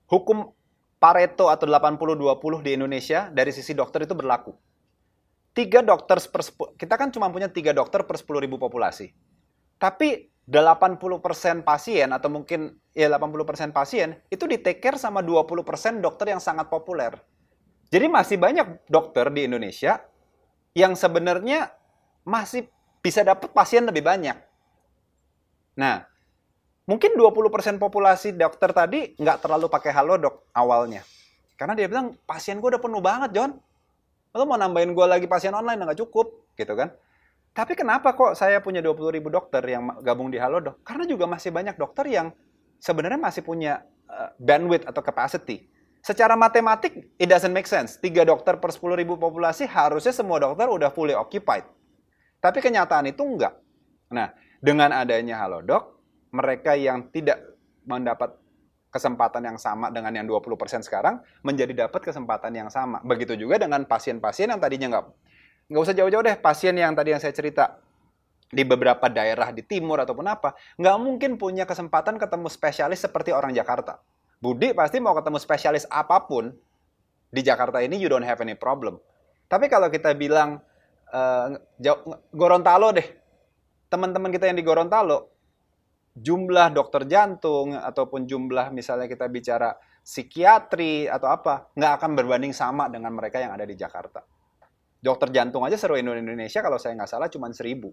Hukum 0.07 0.55
Pareto 0.99 1.47
atau 1.47 1.65
80-20 1.65 2.65
di 2.67 2.71
Indonesia 2.75 3.31
dari 3.31 3.55
sisi 3.55 3.71
dokter 3.71 4.03
itu 4.03 4.19
berlaku. 4.19 4.51
Tiga 5.57 5.83
dokter 5.83 6.19
per 6.31 6.43
kita 6.79 6.95
kan 6.95 7.11
cuma 7.11 7.33
punya 7.33 7.51
tiga 7.51 7.75
dokter 7.75 8.07
per 8.07 8.17
10 8.21 8.45
ribu 8.45 8.57
populasi. 8.61 9.11
Tapi 9.79 10.31
80% 10.49 11.61
pasien 11.61 12.09
atau 12.09 12.33
mungkin 12.33 12.73
ya 12.97 13.13
80% 13.13 13.69
pasien 13.77 14.17
itu 14.33 14.49
di 14.49 14.57
take 14.57 14.81
care 14.81 14.97
sama 14.97 15.21
20% 15.21 16.01
dokter 16.01 16.33
yang 16.33 16.41
sangat 16.41 16.73
populer. 16.73 17.13
Jadi 17.93 18.07
masih 18.09 18.37
banyak 18.41 18.89
dokter 18.89 19.29
di 19.29 19.45
Indonesia 19.45 20.01
yang 20.73 20.97
sebenarnya 20.97 21.73
masih 22.25 22.69
bisa 23.01 23.25
dapat 23.25 23.53
pasien 23.53 23.85
lebih 23.89 24.05
banyak. 24.05 24.37
Nah, 25.79 26.05
mungkin 26.85 27.17
20% 27.17 27.81
populasi 27.81 28.37
dokter 28.37 28.73
tadi 28.73 29.17
nggak 29.17 29.39
terlalu 29.45 29.69
pakai 29.73 29.93
halodoc 29.95 30.49
awalnya. 30.53 31.05
Karena 31.59 31.75
dia 31.75 31.91
bilang, 31.91 32.15
pasien 32.23 32.63
gue 32.63 32.71
udah 32.71 32.83
penuh 32.83 33.03
banget, 33.03 33.31
John. 33.35 33.59
Lo 34.39 34.47
mau 34.47 34.55
nambahin 34.55 34.95
gue 34.95 35.07
lagi 35.11 35.27
pasien 35.27 35.51
online 35.51 35.83
nggak 35.83 35.99
cukup, 35.99 36.55
gitu 36.55 36.79
kan. 36.79 36.95
Tapi 37.51 37.75
kenapa 37.75 38.15
kok 38.15 38.39
saya 38.39 38.63
punya 38.63 38.79
20 38.79 39.19
ribu 39.19 39.35
dokter 39.35 39.59
yang 39.67 39.99
gabung 39.99 40.31
di 40.31 40.39
Halodoc? 40.39 40.79
Karena 40.87 41.03
juga 41.11 41.27
masih 41.27 41.51
banyak 41.51 41.75
dokter 41.75 42.07
yang 42.07 42.31
sebenarnya 42.79 43.19
masih 43.19 43.43
punya 43.43 43.83
uh, 44.07 44.31
bandwidth 44.39 44.87
atau 44.87 45.03
capacity. 45.03 45.67
Secara 45.99 46.39
matematik, 46.39 47.19
it 47.19 47.27
doesn't 47.27 47.51
make 47.51 47.67
sense. 47.67 47.99
Tiga 47.99 48.23
dokter 48.23 48.63
per 48.63 48.71
10 48.71 48.95
ribu 48.95 49.19
populasi 49.19 49.67
harusnya 49.67 50.15
semua 50.15 50.39
dokter 50.39 50.71
udah 50.71 50.95
fully 50.95 51.19
occupied. 51.19 51.67
Tapi 52.39 52.63
kenyataan 52.63 53.11
itu 53.11 53.27
enggak. 53.27 53.59
Nah, 54.15 54.31
dengan 54.63 54.95
adanya 54.95 55.43
Halodoc, 55.43 55.99
mereka 56.31 56.79
yang 56.79 57.11
tidak 57.11 57.43
mendapat 57.83 58.39
kesempatan 58.89 59.45
yang 59.45 59.59
sama 59.61 59.93
dengan 59.93 60.13
yang 60.17 60.25
20% 60.25 60.85
sekarang, 60.85 61.21
menjadi 61.45 61.87
dapat 61.87 62.01
kesempatan 62.01 62.53
yang 62.57 62.69
sama. 62.73 63.05
Begitu 63.05 63.37
juga 63.37 63.61
dengan 63.61 63.85
pasien-pasien 63.85 64.49
yang 64.49 64.61
tadinya 64.61 64.89
nggak 64.97 65.05
nggak 65.69 65.83
usah 65.85 65.93
jauh-jauh 65.93 66.25
deh, 66.25 66.37
pasien 66.41 66.73
yang 66.73 66.97
tadi 66.97 67.13
yang 67.13 67.21
saya 67.21 67.37
cerita 67.37 67.77
di 68.49 68.65
beberapa 68.65 69.13
daerah 69.13 69.53
di 69.53 69.61
timur 69.61 70.01
ataupun 70.01 70.25
apa, 70.25 70.57
nggak 70.81 70.97
mungkin 70.97 71.37
punya 71.37 71.69
kesempatan 71.69 72.17
ketemu 72.17 72.49
spesialis 72.49 73.05
seperti 73.05 73.37
orang 73.37 73.53
Jakarta. 73.53 74.01
Budi 74.41 74.73
pasti 74.73 74.97
mau 75.03 75.13
ketemu 75.13 75.37
spesialis 75.37 75.85
apa 75.93 76.25
pun 76.25 76.57
di 77.29 77.45
Jakarta 77.45 77.85
ini 77.85 78.01
you 78.01 78.09
don't 78.09 78.25
have 78.25 78.41
any 78.41 78.57
problem. 78.57 78.97
Tapi 79.53 79.69
kalau 79.69 79.93
kita 79.93 80.17
bilang 80.17 80.65
jauh- 81.77 82.21
Gorontalo 82.33 82.89
deh, 82.97 83.05
teman-teman 83.93 84.33
kita 84.33 84.49
yang 84.49 84.57
di 84.57 84.65
Gorontalo, 84.65 85.29
jumlah 86.21 86.75
dokter 86.75 87.07
jantung 87.07 87.75
ataupun 87.75 88.27
jumlah 88.27 88.75
misalnya 88.75 89.07
kita 89.07 89.27
bicara 89.31 89.75
psikiatri 90.03 91.05
atau 91.05 91.29
apa, 91.29 91.69
nggak 91.77 91.93
akan 92.01 92.11
berbanding 92.17 92.57
sama 92.57 92.89
dengan 92.89 93.13
mereka 93.13 93.45
yang 93.45 93.53
ada 93.53 93.69
di 93.69 93.77
Jakarta. 93.77 94.25
Dokter 94.99 95.31
jantung 95.31 95.63
aja 95.63 95.77
seluruh 95.77 96.01
Indonesia 96.01 96.59
kalau 96.65 96.81
saya 96.81 96.97
nggak 96.97 97.11
salah 97.13 97.29
cuma 97.29 97.53
seribu. 97.53 97.93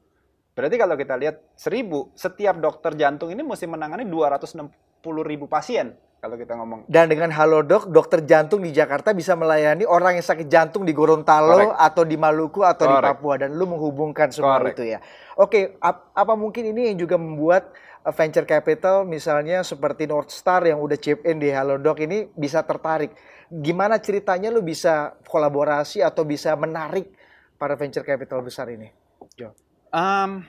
Berarti 0.56 0.80
kalau 0.80 0.96
kita 0.96 1.20
lihat 1.20 1.36
seribu, 1.60 2.16
setiap 2.16 2.56
dokter 2.64 2.96
jantung 2.96 3.28
ini 3.36 3.44
mesti 3.44 3.68
menangani 3.68 4.08
260 4.08 4.72
ribu 5.12 5.46
pasien 5.46 5.94
kalau 6.16 6.42
kita 6.42 6.58
ngomong. 6.58 6.90
Dan 6.90 7.06
dengan 7.06 7.30
Halodoc, 7.30 7.86
dokter 7.94 8.26
jantung 8.26 8.66
di 8.66 8.74
Jakarta 8.74 9.14
bisa 9.14 9.38
melayani 9.38 9.86
orang 9.86 10.18
yang 10.18 10.26
sakit 10.26 10.50
jantung 10.50 10.82
di 10.82 10.90
Gorontalo 10.90 11.70
Correct. 11.70 11.78
atau 11.78 12.02
di 12.02 12.18
Maluku 12.18 12.66
atau 12.66 12.90
di 12.90 12.98
Correct. 12.98 13.14
Papua 13.22 13.34
dan 13.38 13.54
lu 13.54 13.70
menghubungkan 13.70 14.34
semua 14.34 14.58
Correct. 14.58 14.74
itu 14.82 14.84
ya. 14.90 15.00
Oke, 15.38 15.78
ap- 15.78 16.10
apa 16.18 16.34
mungkin 16.34 16.66
ini 16.66 16.90
yang 16.90 16.98
juga 16.98 17.22
membuat 17.22 17.70
uh, 18.02 18.10
venture 18.10 18.50
capital 18.50 19.06
misalnya 19.06 19.62
seperti 19.62 20.10
North 20.10 20.34
Star 20.34 20.66
yang 20.66 20.82
udah 20.82 20.98
chip 20.98 21.22
in 21.30 21.38
di 21.38 21.54
Halodoc 21.54 22.02
ini 22.02 22.26
bisa 22.34 22.66
tertarik. 22.66 23.14
Gimana 23.46 24.02
ceritanya 24.02 24.50
lu 24.50 24.66
bisa 24.66 25.14
kolaborasi 25.30 26.02
atau 26.02 26.26
bisa 26.26 26.58
menarik 26.58 27.14
para 27.62 27.78
venture 27.78 28.02
capital 28.02 28.42
besar 28.42 28.74
ini? 28.74 28.90
Jo, 29.38 29.54
Um, 29.94 30.42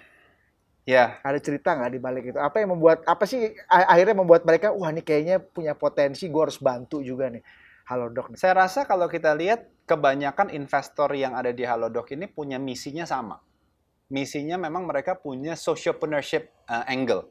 ya, 0.87 1.19
ada 1.21 1.37
cerita 1.43 1.75
nggak 1.75 1.93
di 1.93 2.01
balik 2.01 2.25
itu? 2.33 2.39
Apa 2.39 2.63
yang 2.63 2.79
membuat 2.79 3.03
apa 3.05 3.27
sih 3.27 3.53
akhirnya 3.69 4.17
membuat 4.17 4.47
mereka 4.47 4.71
wah 4.71 4.89
ini 4.89 5.03
kayaknya 5.03 5.43
punya 5.43 5.75
potensi, 5.75 6.31
gue 6.31 6.43
harus 6.47 6.63
bantu 6.63 7.03
juga 7.03 7.29
nih 7.29 7.43
Halodoc. 7.87 8.35
nih. 8.35 8.39
saya 8.39 8.67
rasa 8.67 8.83
kalau 8.83 9.07
kita 9.07 9.35
lihat 9.35 9.67
kebanyakan 9.87 10.51
investor 10.51 11.11
yang 11.15 11.39
ada 11.39 11.55
di 11.55 11.63
Halodoc 11.63 12.11
ini 12.15 12.27
punya 12.27 12.59
misinya 12.59 13.07
sama. 13.07 13.39
Misinya 14.07 14.59
memang 14.59 14.87
mereka 14.87 15.19
punya 15.19 15.59
sociopreneurship 15.59 16.51
uh, 16.71 16.87
angle. 16.87 17.27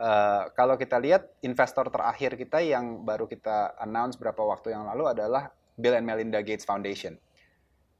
Uh, 0.00 0.48
kalau 0.56 0.80
kita 0.80 0.96
lihat 0.96 1.28
investor 1.44 1.92
terakhir 1.92 2.40
kita 2.40 2.64
yang 2.64 3.04
baru 3.04 3.28
kita 3.28 3.76
announce 3.76 4.16
beberapa 4.16 4.48
waktu 4.48 4.72
yang 4.72 4.88
lalu 4.88 5.12
adalah 5.12 5.52
Bill 5.76 5.96
and 5.96 6.08
Melinda 6.08 6.40
Gates 6.40 6.64
Foundation. 6.64 7.20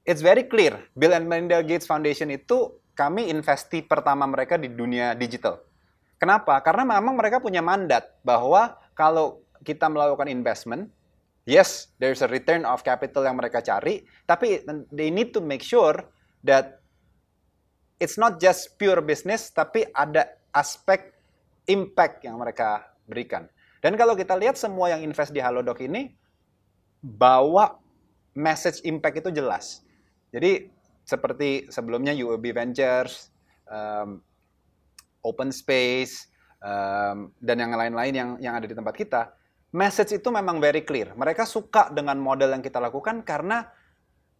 It's 0.08 0.24
very 0.24 0.48
clear, 0.48 0.80
Bill 0.96 1.12
and 1.12 1.28
Melinda 1.28 1.60
Gates 1.60 1.84
Foundation 1.84 2.32
itu 2.32 2.80
kami 2.96 3.28
investi 3.28 3.84
pertama 3.84 4.24
mereka 4.24 4.56
di 4.56 4.72
dunia 4.72 5.12
digital. 5.12 5.60
Kenapa? 6.20 6.60
Karena 6.60 6.84
memang 6.84 7.16
mereka 7.16 7.40
punya 7.40 7.64
mandat 7.64 8.20
bahwa 8.20 8.76
kalau 8.92 9.40
kita 9.64 9.88
melakukan 9.88 10.28
investment, 10.28 10.88
yes, 11.48 11.92
there's 11.96 12.20
a 12.20 12.28
return 12.28 12.68
of 12.68 12.84
capital 12.84 13.24
yang 13.24 13.40
mereka 13.40 13.64
cari, 13.64 14.04
tapi 14.28 14.60
they 14.92 15.08
need 15.08 15.32
to 15.32 15.40
make 15.40 15.64
sure 15.64 15.96
that 16.44 16.80
it's 18.00 18.16
not 18.16 18.40
just 18.40 18.76
pure 18.80 19.00
business, 19.04 19.52
tapi 19.52 19.84
ada 19.96 20.28
aspek 20.52 21.12
impact 21.68 22.24
yang 22.24 22.40
mereka 22.40 22.88
berikan. 23.04 23.48
Dan 23.80 23.96
kalau 23.96 24.12
kita 24.12 24.36
lihat 24.36 24.60
semua 24.60 24.92
yang 24.92 25.00
invest 25.04 25.32
di 25.32 25.40
Halodoc 25.40 25.80
ini 25.80 26.12
bawa 27.00 27.80
message 28.36 28.84
impact 28.84 29.24
itu 29.24 29.32
jelas. 29.32 29.84
Jadi 30.30 30.70
seperti 31.02 31.66
sebelumnya 31.66 32.14
UOB 32.14 32.54
Ventures, 32.54 33.34
um, 33.66 34.22
Open 35.26 35.50
Space, 35.50 36.30
um, 36.62 37.34
dan 37.42 37.56
yang 37.58 37.74
lain-lain 37.74 38.14
yang 38.14 38.30
yang 38.38 38.54
ada 38.54 38.66
di 38.70 38.74
tempat 38.78 38.94
kita, 38.94 39.34
message 39.74 40.22
itu 40.22 40.28
memang 40.30 40.62
very 40.62 40.86
clear. 40.86 41.12
Mereka 41.18 41.42
suka 41.46 41.90
dengan 41.90 42.18
model 42.22 42.54
yang 42.54 42.62
kita 42.62 42.78
lakukan 42.78 43.26
karena 43.26 43.66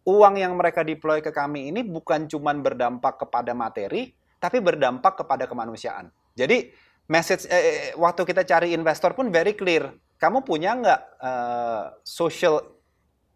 uang 0.07 0.35
yang 0.39 0.55
mereka 0.57 0.81
deploy 0.81 1.21
ke 1.21 1.29
kami 1.29 1.69
ini 1.69 1.85
bukan 1.85 2.25
cuma 2.25 2.55
berdampak 2.55 3.21
kepada 3.21 3.51
materi, 3.53 4.15
tapi 4.41 4.57
berdampak 4.63 5.19
kepada 5.21 5.45
kemanusiaan. 5.45 6.09
Jadi 6.33 6.71
message 7.11 7.45
eh, 7.51 7.59
eh, 7.59 7.91
waktu 7.99 8.23
kita 8.23 8.47
cari 8.47 8.73
investor 8.73 9.13
pun 9.13 9.29
very 9.29 9.53
clear. 9.53 9.91
Kamu 10.17 10.45
punya 10.45 10.77
nggak 10.77 11.01
eh, 11.19 11.83
social 12.01 12.80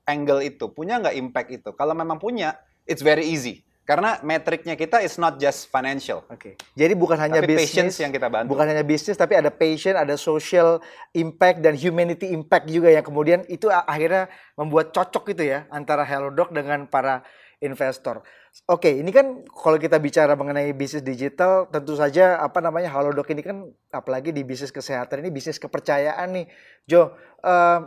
angle 0.05 0.41
itu, 0.45 0.69
punya 0.71 1.01
nggak 1.01 1.15
impact 1.17 1.49
itu? 1.51 1.69
Kalau 1.73 1.93
memang 1.97 2.21
punya, 2.21 2.57
it's 2.85 3.01
very 3.01 3.25
easy. 3.25 3.65
Karena 3.85 4.17
metriknya 4.25 4.73
kita 4.73 5.05
is 5.05 5.21
not 5.21 5.37
just 5.37 5.69
financial, 5.69 6.25
Oke. 6.33 6.57
Jadi 6.73 6.97
bukan 6.97 7.21
hanya 7.21 7.37
tapi 7.37 7.53
bisnis 7.53 7.69
patience 7.69 8.01
yang 8.01 8.09
kita 8.09 8.33
bantu. 8.33 8.49
Bukan 8.57 8.65
hanya 8.65 8.81
bisnis 8.81 9.13
tapi 9.13 9.37
ada 9.37 9.53
passion, 9.53 9.93
ada 9.93 10.17
social 10.17 10.81
impact 11.13 11.61
dan 11.61 11.77
humanity 11.77 12.33
impact 12.33 12.65
juga 12.65 12.89
yang 12.89 13.05
kemudian 13.05 13.45
itu 13.45 13.69
akhirnya 13.69 14.25
membuat 14.57 14.89
cocok 14.89 15.37
itu 15.37 15.53
ya 15.53 15.69
antara 15.69 16.01
Hellodoc 16.01 16.49
dengan 16.49 16.89
para 16.89 17.21
investor. 17.61 18.25
Oke, 18.65 18.89
ini 18.89 19.13
kan 19.13 19.45
kalau 19.53 19.77
kita 19.77 20.01
bicara 20.01 20.33
mengenai 20.33 20.73
bisnis 20.73 21.05
digital, 21.05 21.69
tentu 21.69 21.93
saja 21.93 22.41
apa 22.41 22.65
namanya 22.65 22.89
Halodoc 22.89 23.29
ini 23.29 23.45
kan 23.45 23.69
apalagi 23.93 24.33
di 24.33 24.41
bisnis 24.41 24.73
kesehatan 24.73 25.21
ini 25.21 25.29
bisnis 25.29 25.61
kepercayaan 25.61 26.33
nih, 26.33 26.45
Jo. 26.89 27.13
eh, 27.45 27.79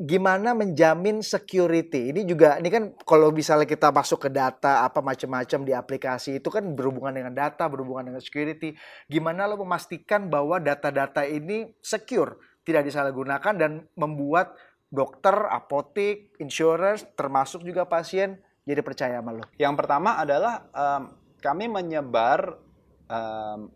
gimana 0.00 0.56
menjamin 0.56 1.20
security? 1.20 2.08
Ini 2.08 2.24
juga 2.24 2.56
ini 2.56 2.72
kan 2.72 2.96
kalau 3.04 3.28
misalnya 3.28 3.68
kita 3.68 3.92
masuk 3.92 4.26
ke 4.26 4.30
data 4.32 4.80
apa 4.88 5.04
macam-macam 5.04 5.60
di 5.60 5.76
aplikasi 5.76 6.40
itu 6.40 6.48
kan 6.48 6.64
berhubungan 6.72 7.12
dengan 7.12 7.36
data, 7.36 7.68
berhubungan 7.68 8.08
dengan 8.08 8.22
security. 8.24 8.72
Gimana 9.12 9.44
lo 9.44 9.60
memastikan 9.60 10.32
bahwa 10.32 10.56
data-data 10.56 11.28
ini 11.28 11.76
secure, 11.84 12.40
tidak 12.64 12.88
disalahgunakan 12.88 13.54
dan 13.60 13.84
membuat 14.00 14.56
dokter, 14.88 15.36
apotek, 15.52 16.32
insurance, 16.40 17.04
termasuk 17.12 17.60
juga 17.62 17.84
pasien 17.84 18.40
jadi 18.64 18.80
percaya 18.80 19.20
sama 19.20 19.36
lo. 19.36 19.44
Yang 19.60 19.74
pertama 19.84 20.16
adalah 20.16 20.64
em, 20.72 21.02
kami 21.44 21.68
menyebar 21.68 22.56
em, 23.04 23.68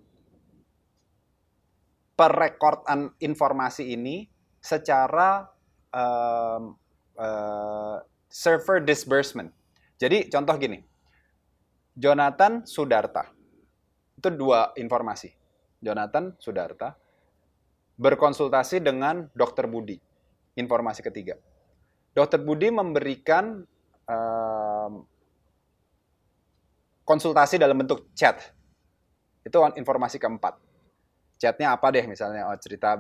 perekordan 2.16 3.12
informasi 3.20 3.92
ini 3.92 4.24
secara 4.64 5.53
em, 5.94 6.62
eh, 7.14 7.96
server 8.26 8.82
disbursement. 8.82 9.54
Jadi 9.94 10.26
contoh 10.26 10.58
gini, 10.58 10.82
Jonathan 11.94 12.66
Sudarta 12.66 13.30
itu 14.18 14.28
dua 14.34 14.74
informasi. 14.74 15.30
Jonathan 15.78 16.34
Sudarta 16.42 16.98
berkonsultasi 17.94 18.82
dengan 18.82 19.30
Dokter 19.38 19.70
Budi. 19.70 19.94
Informasi 20.54 21.02
ketiga, 21.02 21.34
Dokter 22.14 22.38
Budi 22.42 22.70
memberikan 22.70 23.62
em, 24.06 24.92
konsultasi 27.06 27.60
dalam 27.60 27.78
bentuk 27.78 28.10
chat. 28.16 28.54
Itu 29.44 29.60
informasi 29.76 30.16
keempat. 30.16 30.56
Chatnya 31.36 31.76
apa 31.76 31.92
deh 31.92 32.06
misalnya, 32.08 32.48
oh 32.48 32.56
cerita. 32.56 32.96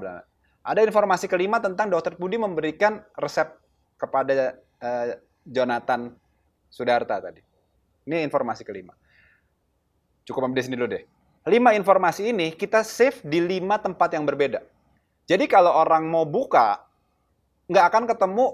Ada 0.64 0.80
informasi 0.80 1.28
kelima 1.28 1.60
tentang 1.60 1.92
Dokter 1.92 2.16
Budi 2.16 2.40
memberikan 2.40 3.04
resep 3.20 3.52
kepada 4.00 4.56
eh, 4.80 5.20
Jonathan 5.44 6.08
Sudarta 6.72 7.20
tadi. 7.20 7.44
Ini 8.08 8.24
informasi 8.24 8.64
kelima. 8.64 8.96
Cukup 10.24 10.48
ambil 10.48 10.64
di 10.64 10.64
sini 10.64 10.76
dulu 10.80 10.88
deh. 10.96 11.04
Lima 11.44 11.76
informasi 11.76 12.32
ini 12.32 12.56
kita 12.56 12.80
save 12.80 13.20
di 13.28 13.44
lima 13.44 13.76
tempat 13.76 14.16
yang 14.16 14.24
berbeda. 14.24 14.64
Jadi 15.28 15.44
kalau 15.44 15.72
orang 15.72 16.08
mau 16.08 16.24
buka, 16.24 16.80
nggak 17.68 17.84
akan 17.92 18.04
ketemu 18.08 18.46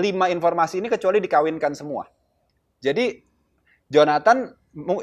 lima 0.00 0.32
informasi 0.32 0.80
ini 0.80 0.88
kecuali 0.88 1.20
dikawinkan 1.20 1.76
semua. 1.76 2.08
Jadi 2.80 3.20
Jonathan, 3.92 4.52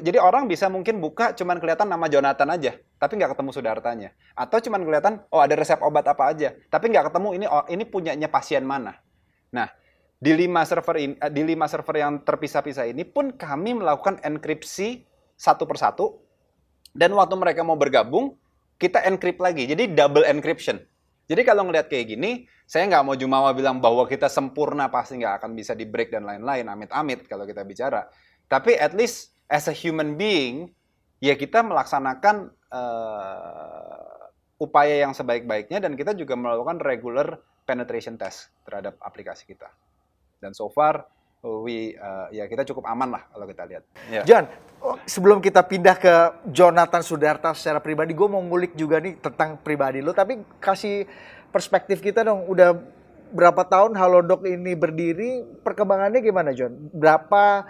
jadi 0.05 0.21
orang 0.21 0.45
bisa 0.45 0.69
mungkin 0.69 1.01
buka 1.01 1.33
cuman 1.33 1.57
kelihatan 1.57 1.89
nama 1.89 2.05
Jonathan 2.05 2.45
aja, 2.53 2.77
tapi 3.01 3.17
nggak 3.17 3.33
ketemu 3.33 3.49
Sudartanya. 3.49 4.09
Atau 4.37 4.61
cuman 4.61 4.85
kelihatan, 4.85 5.25
oh 5.33 5.41
ada 5.41 5.57
resep 5.57 5.81
obat 5.81 6.05
apa 6.05 6.29
aja, 6.29 6.53
tapi 6.69 6.93
nggak 6.93 7.09
ketemu 7.09 7.29
ini 7.41 7.45
oh, 7.49 7.65
ini 7.65 7.81
punyanya 7.81 8.29
pasien 8.29 8.61
mana. 8.61 9.01
Nah, 9.49 9.73
di 10.21 10.29
lima 10.37 10.61
server 10.61 10.95
ini, 11.01 11.13
eh, 11.17 11.31
di 11.33 11.41
lima 11.41 11.65
server 11.65 12.05
yang 12.05 12.21
terpisah-pisah 12.21 12.85
ini 12.85 13.01
pun 13.01 13.33
kami 13.33 13.73
melakukan 13.73 14.21
enkripsi 14.21 15.09
satu 15.33 15.65
persatu, 15.65 16.21
dan 16.93 17.09
waktu 17.17 17.33
mereka 17.33 17.65
mau 17.65 17.73
bergabung, 17.73 18.37
kita 18.77 19.01
encrypt 19.09 19.41
lagi. 19.41 19.65
Jadi 19.65 19.89
double 19.97 20.29
encryption. 20.29 20.77
Jadi 21.25 21.41
kalau 21.41 21.65
ngelihat 21.65 21.89
kayak 21.89 22.13
gini, 22.13 22.45
saya 22.69 22.85
nggak 22.85 23.03
mau 23.09 23.17
jumawa 23.17 23.49
bilang 23.57 23.81
bahwa 23.81 24.05
kita 24.05 24.29
sempurna 24.29 24.85
pasti 24.93 25.17
nggak 25.17 25.41
akan 25.41 25.57
bisa 25.57 25.73
di 25.73 25.89
break 25.89 26.13
dan 26.13 26.29
lain-lain, 26.29 26.69
amit-amit 26.69 27.25
kalau 27.25 27.49
kita 27.49 27.65
bicara. 27.65 28.05
Tapi 28.45 28.77
at 28.77 28.93
least 28.93 29.32
as 29.53 29.69
a 29.69 29.75
human 29.77 30.17
being, 30.17 30.73
ya 31.21 31.37
kita 31.37 31.61
melaksanakan 31.61 32.49
eh, 32.73 34.17
upaya 34.57 35.05
yang 35.05 35.13
sebaik-baiknya 35.13 35.77
dan 35.77 35.93
kita 35.93 36.17
juga 36.17 36.33
melakukan 36.33 36.81
regular 36.81 37.37
penetration 37.69 38.17
test 38.17 38.49
terhadap 38.65 38.97
aplikasi 39.05 39.45
kita. 39.45 39.69
Dan 40.41 40.57
so 40.57 40.73
far, 40.73 41.05
we 41.45 41.93
eh, 41.93 42.27
ya 42.33 42.49
kita 42.49 42.65
cukup 42.65 42.89
aman 42.89 43.13
lah 43.13 43.23
kalau 43.29 43.45
kita 43.45 43.63
lihat. 43.69 43.83
John, 44.25 44.49
oh, 44.81 44.97
sebelum 45.05 45.37
kita 45.37 45.61
pindah 45.61 46.01
ke 46.01 46.13
Jonathan 46.49 47.05
Sudarta 47.05 47.53
secara 47.53 47.77
pribadi, 47.77 48.17
gue 48.17 48.25
mau 48.25 48.41
ngulik 48.41 48.73
juga 48.73 48.97
nih 48.97 49.21
tentang 49.21 49.61
pribadi 49.61 50.01
lo. 50.01 50.17
Tapi 50.17 50.41
kasih 50.57 51.05
perspektif 51.53 52.01
kita 52.01 52.25
dong, 52.25 52.49
udah 52.49 52.73
berapa 53.33 53.61
tahun 53.69 53.93
Halodoc 53.97 54.45
ini 54.49 54.73
berdiri, 54.73 55.45
perkembangannya 55.61 56.21
gimana 56.25 56.53
John? 56.57 56.89
Berapa 56.93 57.65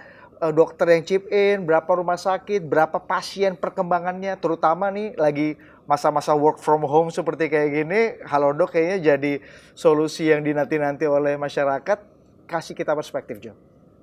dokter 0.51 0.89
yang 0.91 1.03
chip 1.07 1.29
in, 1.31 1.63
berapa 1.63 1.87
rumah 1.87 2.19
sakit, 2.19 2.65
berapa 2.67 2.99
pasien 2.99 3.55
perkembangannya, 3.55 4.35
terutama 4.41 4.91
nih 4.91 5.15
lagi 5.15 5.55
masa-masa 5.87 6.33
work 6.35 6.59
from 6.59 6.83
home 6.83 7.13
seperti 7.13 7.47
kayak 7.47 7.69
gini, 7.71 8.01
Halodoc 8.27 8.75
kayaknya 8.75 9.15
jadi 9.15 9.33
solusi 9.77 10.27
yang 10.33 10.43
dinanti-nanti 10.43 11.07
oleh 11.07 11.39
masyarakat. 11.39 12.11
Kasih 12.49 12.75
kita 12.75 12.91
perspektif 12.91 13.39
John. 13.39 13.55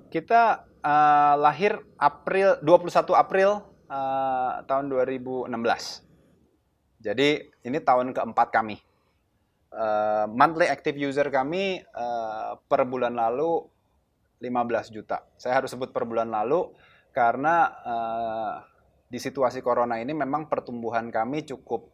Kita 0.09 0.65
eh, 0.81 1.35
lahir 1.37 1.77
April 1.99 2.57
21 2.65 3.13
April 3.13 3.49
eh, 3.91 4.51
tahun 4.65 4.89
2016. 4.89 5.51
Jadi 7.01 7.29
ini 7.67 7.77
tahun 7.83 8.13
keempat 8.15 8.49
kami 8.49 8.81
uh, 9.75 10.25
monthly 10.29 10.67
active 10.67 10.95
user 10.99 11.27
kami 11.31 11.81
uh, 11.95 12.59
per 12.67 12.83
bulan 12.83 13.15
lalu 13.15 13.63
15 14.41 14.89
juta. 14.89 15.21
Saya 15.37 15.61
harus 15.61 15.69
sebut 15.69 15.93
per 15.93 16.03
bulan 16.03 16.33
lalu 16.33 16.73
karena 17.13 17.55
uh, 17.85 18.53
di 19.05 19.21
situasi 19.21 19.61
corona 19.61 20.01
ini 20.01 20.17
memang 20.17 20.49
pertumbuhan 20.49 21.13
kami 21.13 21.45
cukup 21.45 21.85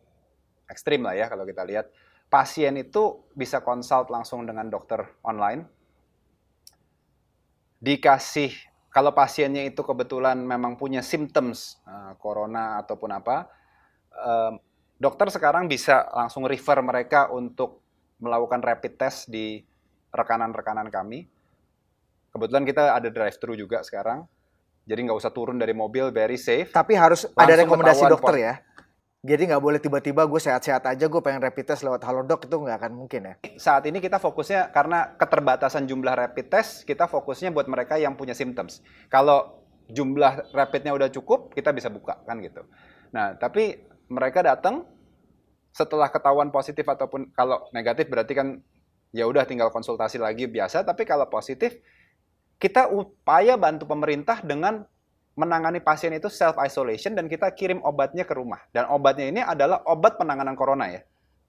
ekstrim 0.71 1.03
lah 1.03 1.13
ya 1.13 1.27
kalau 1.27 1.43
kita 1.43 1.67
lihat. 1.67 1.91
Pasien 2.27 2.75
itu 2.75 3.23
bisa 3.31 3.63
consult 3.63 4.11
langsung 4.11 4.43
dengan 4.43 4.67
dokter 4.67 4.99
online. 5.23 5.63
Dikasih 7.79 8.51
kalau 8.97 9.13
pasiennya 9.13 9.61
itu 9.69 9.85
kebetulan 9.85 10.41
memang 10.41 10.73
punya 10.73 11.05
symptoms 11.05 11.77
uh, 11.85 12.17
corona 12.17 12.81
ataupun 12.81 13.13
apa, 13.13 13.45
uh, 14.17 14.57
dokter 14.97 15.29
sekarang 15.29 15.69
bisa 15.69 16.09
langsung 16.17 16.49
refer 16.49 16.81
mereka 16.81 17.29
untuk 17.29 17.85
melakukan 18.17 18.57
rapid 18.65 18.93
test 18.97 19.29
di 19.29 19.61
rekanan-rekanan 20.09 20.89
kami. 20.89 21.29
Kebetulan 22.37 22.69
kita 22.69 22.93
ada 22.93 23.09
drive-thru 23.09 23.57
juga 23.57 23.81
sekarang, 23.81 24.29
jadi 24.85 25.09
nggak 25.09 25.17
usah 25.17 25.33
turun 25.33 25.57
dari 25.57 25.73
mobil, 25.73 26.13
very 26.13 26.37
safe. 26.37 26.69
Tapi 26.69 26.93
harus 26.93 27.25
ada 27.33 27.57
rekomendasi 27.57 28.05
dokter 28.05 28.37
ya? 28.37 28.53
Jadi 29.25 29.49
nggak 29.49 29.63
boleh 29.65 29.81
tiba-tiba 29.81 30.29
gue 30.29 30.37
sehat-sehat 30.37 30.85
aja 30.85 31.09
gue 31.09 31.21
pengen 31.25 31.41
rapid 31.41 31.73
test 31.73 31.81
lewat 31.81 32.05
Halodoc 32.05 32.45
itu 32.45 32.53
nggak 32.53 32.77
akan 32.77 32.91
mungkin 32.93 33.21
ya? 33.25 33.33
Saat 33.57 33.89
ini 33.89 33.97
kita 33.97 34.21
fokusnya 34.21 34.69
karena 34.69 35.17
keterbatasan 35.17 35.89
jumlah 35.89 36.13
rapid 36.13 36.47
test, 36.53 36.85
kita 36.85 37.09
fokusnya 37.09 37.49
buat 37.49 37.65
mereka 37.65 37.97
yang 37.97 38.13
punya 38.13 38.37
symptoms. 38.37 38.85
Kalau 39.09 39.65
jumlah 39.89 40.53
rapidnya 40.53 40.93
udah 40.93 41.09
cukup, 41.09 41.51
kita 41.57 41.73
bisa 41.73 41.89
buka 41.89 42.21
kan 42.29 42.37
gitu. 42.45 42.69
Nah 43.17 43.33
tapi 43.33 43.81
mereka 44.13 44.45
datang 44.45 44.85
setelah 45.73 46.13
ketahuan 46.13 46.53
positif 46.53 46.85
ataupun 46.85 47.33
kalau 47.33 47.65
negatif 47.73 48.07
berarti 48.07 48.37
kan 48.37 48.61
ya 49.11 49.25
udah 49.25 49.43
tinggal 49.43 49.73
konsultasi 49.73 50.21
lagi 50.21 50.45
biasa. 50.47 50.85
Tapi 50.85 51.03
kalau 51.03 51.27
positif 51.27 51.75
kita 52.57 52.89
upaya 52.89 53.53
bantu 53.57 53.85
pemerintah 53.85 54.41
dengan 54.41 54.85
menangani 55.37 55.77
pasien 55.77 56.09
itu 56.17 56.27
self 56.33 56.57
isolation 56.57 57.13
dan 57.13 57.29
kita 57.29 57.53
kirim 57.53 57.77
obatnya 57.85 58.25
ke 58.25 58.33
rumah. 58.33 58.65
Dan 58.73 58.89
obatnya 58.89 59.29
ini 59.29 59.41
adalah 59.45 59.85
obat 59.85 60.17
penanganan 60.17 60.57
corona 60.57 60.89
ya. 60.89 61.01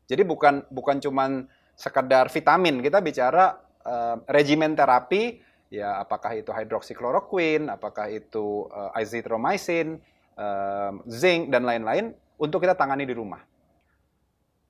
Jadi 0.08 0.22
bukan 0.28 0.68
bukan 0.68 1.00
cuman 1.00 1.48
sekedar 1.72 2.28
vitamin, 2.28 2.84
kita 2.84 3.00
bicara 3.00 3.56
uh, 3.84 4.20
regimen 4.28 4.76
terapi 4.76 5.40
ya 5.72 6.04
apakah 6.04 6.36
itu 6.36 6.52
hydroxychloroquine, 6.52 7.72
apakah 7.72 8.12
itu 8.12 8.68
uh, 8.68 8.92
azithromycin, 8.92 10.00
uh, 10.36 10.92
zinc 11.08 11.48
dan 11.48 11.64
lain-lain 11.64 12.12
untuk 12.36 12.60
kita 12.60 12.76
tangani 12.76 13.08
di 13.08 13.16
rumah. 13.16 13.40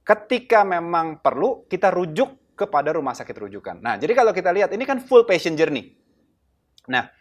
Ketika 0.06 0.62
memang 0.64 1.20
perlu, 1.20 1.66
kita 1.66 1.90
rujuk 1.90 2.54
kepada 2.54 2.94
rumah 2.94 3.14
sakit 3.14 3.34
rujukan. 3.34 3.76
Nah, 3.78 4.00
jadi 4.00 4.14
kalau 4.16 4.32
kita 4.34 4.50
lihat 4.50 4.70
ini 4.74 4.82
kan 4.82 4.98
full 4.98 5.22
patient 5.22 5.54
journey. 5.54 5.94
Nah, 6.88 7.12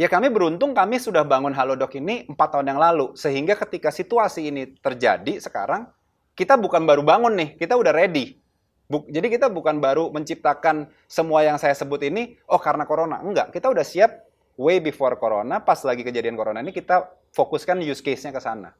Ya 0.00 0.08
kami 0.08 0.32
beruntung 0.32 0.72
kami 0.72 0.96
sudah 0.96 1.20
bangun 1.20 1.52
Halodoc 1.52 1.92
ini 2.00 2.24
empat 2.24 2.56
tahun 2.56 2.74
yang 2.74 2.80
lalu. 2.80 3.12
Sehingga 3.12 3.54
ketika 3.60 3.92
situasi 3.92 4.48
ini 4.48 4.74
terjadi 4.80 5.36
sekarang, 5.36 5.84
kita 6.32 6.56
bukan 6.56 6.88
baru 6.88 7.04
bangun 7.04 7.36
nih, 7.36 7.48
kita 7.60 7.76
udah 7.76 7.92
ready. 7.92 8.40
Buk, 8.88 9.08
jadi 9.08 9.28
kita 9.28 9.52
bukan 9.52 9.78
baru 9.78 10.08
menciptakan 10.10 10.88
semua 11.04 11.44
yang 11.44 11.60
saya 11.60 11.76
sebut 11.76 12.00
ini, 12.08 12.40
oh 12.48 12.58
karena 12.58 12.88
corona. 12.88 13.20
Enggak, 13.20 13.52
kita 13.52 13.68
udah 13.68 13.84
siap 13.84 14.26
way 14.56 14.80
before 14.80 15.16
corona, 15.20 15.60
pas 15.60 15.80
lagi 15.84 16.04
kejadian 16.04 16.36
corona 16.36 16.60
ini 16.60 16.74
kita 16.74 17.08
fokuskan 17.32 17.80
use 17.84 18.04
case-nya 18.04 18.32
ke 18.32 18.40
sana. 18.40 18.72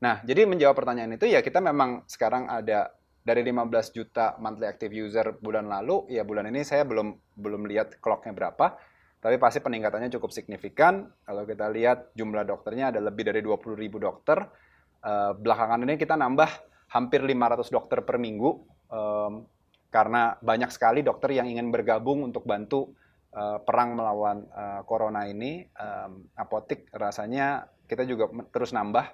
Nah, 0.00 0.20
jadi 0.26 0.44
menjawab 0.44 0.76
pertanyaan 0.76 1.16
itu 1.16 1.24
ya 1.24 1.40
kita 1.40 1.64
memang 1.64 2.04
sekarang 2.04 2.50
ada 2.50 2.92
dari 3.24 3.40
15 3.40 3.96
juta 3.96 4.36
monthly 4.36 4.68
active 4.68 4.92
user 4.92 5.32
bulan 5.40 5.64
lalu, 5.70 6.08
ya 6.12 6.26
bulan 6.26 6.50
ini 6.50 6.60
saya 6.60 6.84
belum 6.84 7.36
belum 7.36 7.64
lihat 7.64 8.02
clock-nya 8.04 8.36
berapa 8.36 8.76
tapi 9.24 9.40
pasti 9.40 9.64
peningkatannya 9.64 10.12
cukup 10.20 10.36
signifikan. 10.36 11.08
Kalau 11.24 11.48
kita 11.48 11.72
lihat 11.72 12.12
jumlah 12.12 12.44
dokternya 12.44 12.92
ada 12.92 13.00
lebih 13.00 13.24
dari 13.24 13.40
20 13.40 13.72
ribu 13.72 13.96
dokter. 13.96 14.36
Uh, 15.00 15.32
belakangan 15.32 15.80
ini 15.80 15.96
kita 15.96 16.12
nambah 16.12 16.50
hampir 16.92 17.24
500 17.24 17.72
dokter 17.72 18.04
per 18.04 18.20
minggu. 18.20 18.76
Karena 19.88 20.36
banyak 20.36 20.68
sekali 20.68 21.00
dokter 21.00 21.32
yang 21.32 21.48
ingin 21.48 21.72
bergabung 21.72 22.20
untuk 22.20 22.44
bantu 22.44 22.92
uh, 23.32 23.64
perang 23.64 23.96
melawan 23.96 24.44
uh, 24.52 24.84
corona 24.84 25.24
ini. 25.24 25.64
Apotik 26.36 26.92
rasanya 26.92 27.64
kita 27.88 28.04
juga 28.04 28.28
terus 28.52 28.76
nambah. 28.76 29.08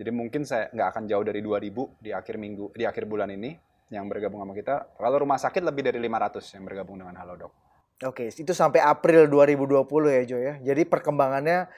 Jadi 0.00 0.08
mungkin 0.08 0.48
saya 0.48 0.72
nggak 0.72 0.88
akan 0.88 1.02
jauh 1.04 1.24
dari 1.28 1.44
2000 1.44 2.00
di 2.00 2.16
akhir 2.16 2.40
minggu 2.40 2.72
di 2.72 2.88
akhir 2.88 3.04
bulan 3.04 3.28
ini 3.28 3.52
yang 3.92 4.08
bergabung 4.08 4.40
sama 4.40 4.56
kita. 4.56 4.96
Kalau 4.96 5.20
rumah 5.20 5.36
sakit 5.36 5.60
lebih 5.60 5.84
dari 5.84 6.00
500 6.00 6.56
yang 6.56 6.64
bergabung 6.64 6.96
dengan 6.96 7.20
Halodoc. 7.20 7.59
Oke, 8.00 8.32
itu 8.32 8.52
sampai 8.56 8.80
April 8.80 9.28
2020 9.28 9.84
ya 10.08 10.22
Jo 10.24 10.38
ya. 10.40 10.54
Jadi 10.72 10.88
perkembangannya 10.88 11.68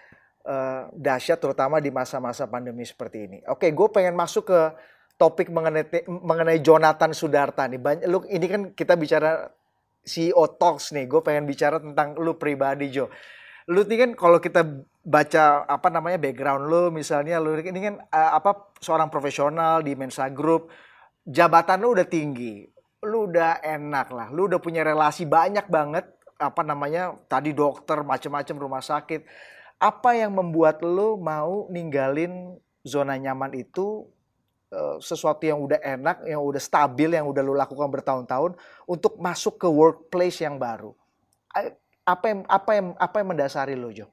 uh, 0.47 0.87
dahsyat 0.95 1.43
terutama 1.43 1.83
di 1.83 1.91
masa-masa 1.91 2.47
pandemi 2.47 2.87
seperti 2.87 3.27
ini. 3.27 3.39
Oke, 3.51 3.75
gue 3.75 3.89
pengen 3.91 4.15
masuk 4.15 4.47
ke 4.47 4.61
topik 5.19 5.51
mengenai 5.51 5.83
mengenai 6.07 6.63
Jonathan 6.63 7.11
Sudarta 7.11 7.67
nih. 7.67 7.83
Banyak 7.83 8.07
lu 8.07 8.23
ini 8.31 8.47
kan 8.47 8.63
kita 8.71 8.95
bicara 8.95 9.51
CEO 10.07 10.47
Talks 10.55 10.95
nih. 10.95 11.11
Gue 11.11 11.27
pengen 11.27 11.43
bicara 11.43 11.83
tentang 11.83 12.15
lu 12.15 12.39
pribadi 12.39 12.95
Jo. 12.95 13.11
Lu 13.67 13.83
ini 13.83 13.97
kan 13.99 14.11
kalau 14.15 14.39
kita 14.39 14.63
baca 15.03 15.67
apa 15.67 15.91
namanya 15.91 16.23
background 16.23 16.71
lu 16.71 16.95
misalnya 16.95 17.43
lu 17.43 17.59
ini 17.59 17.83
kan 17.83 17.99
uh, 17.99 18.39
apa 18.39 18.71
seorang 18.79 19.11
profesional 19.11 19.83
di 19.83 19.99
Mensa 19.99 20.31
Group, 20.31 20.71
jabatan 21.27 21.83
lu 21.83 21.99
udah 21.99 22.07
tinggi 22.07 22.71
lu 23.03 23.27
udah 23.27 23.59
enak 23.59 24.15
lah, 24.15 24.29
lu 24.31 24.47
udah 24.47 24.63
punya 24.63 24.87
relasi 24.87 25.27
banyak 25.27 25.67
banget 25.67 26.07
apa 26.39 26.63
namanya 26.63 27.19
tadi 27.27 27.51
dokter 27.51 28.03
macam-macam 28.03 28.57
rumah 28.59 28.83
sakit. 28.83 29.27
Apa 29.83 30.15
yang 30.15 30.39
membuat 30.39 30.79
lu 30.87 31.19
mau 31.19 31.67
ninggalin 31.67 32.55
zona 32.87 33.19
nyaman 33.19 33.51
itu 33.59 34.07
uh, 34.71 35.03
sesuatu 35.03 35.43
yang 35.43 35.59
udah 35.59 35.83
enak, 35.83 36.23
yang 36.27 36.39
udah 36.39 36.63
stabil, 36.63 37.19
yang 37.19 37.27
udah 37.27 37.43
lu 37.43 37.59
lakukan 37.59 37.91
bertahun-tahun 37.91 38.55
untuk 38.87 39.19
masuk 39.19 39.59
ke 39.59 39.67
workplace 39.67 40.39
yang 40.39 40.55
baru. 40.63 40.95
Apa 42.07 42.25
yang 42.31 42.41
apa 42.47 42.71
yang 42.79 42.87
apa 42.99 43.15
yang 43.19 43.29
mendasari 43.35 43.75
lu, 43.75 43.91
Jo? 43.91 44.07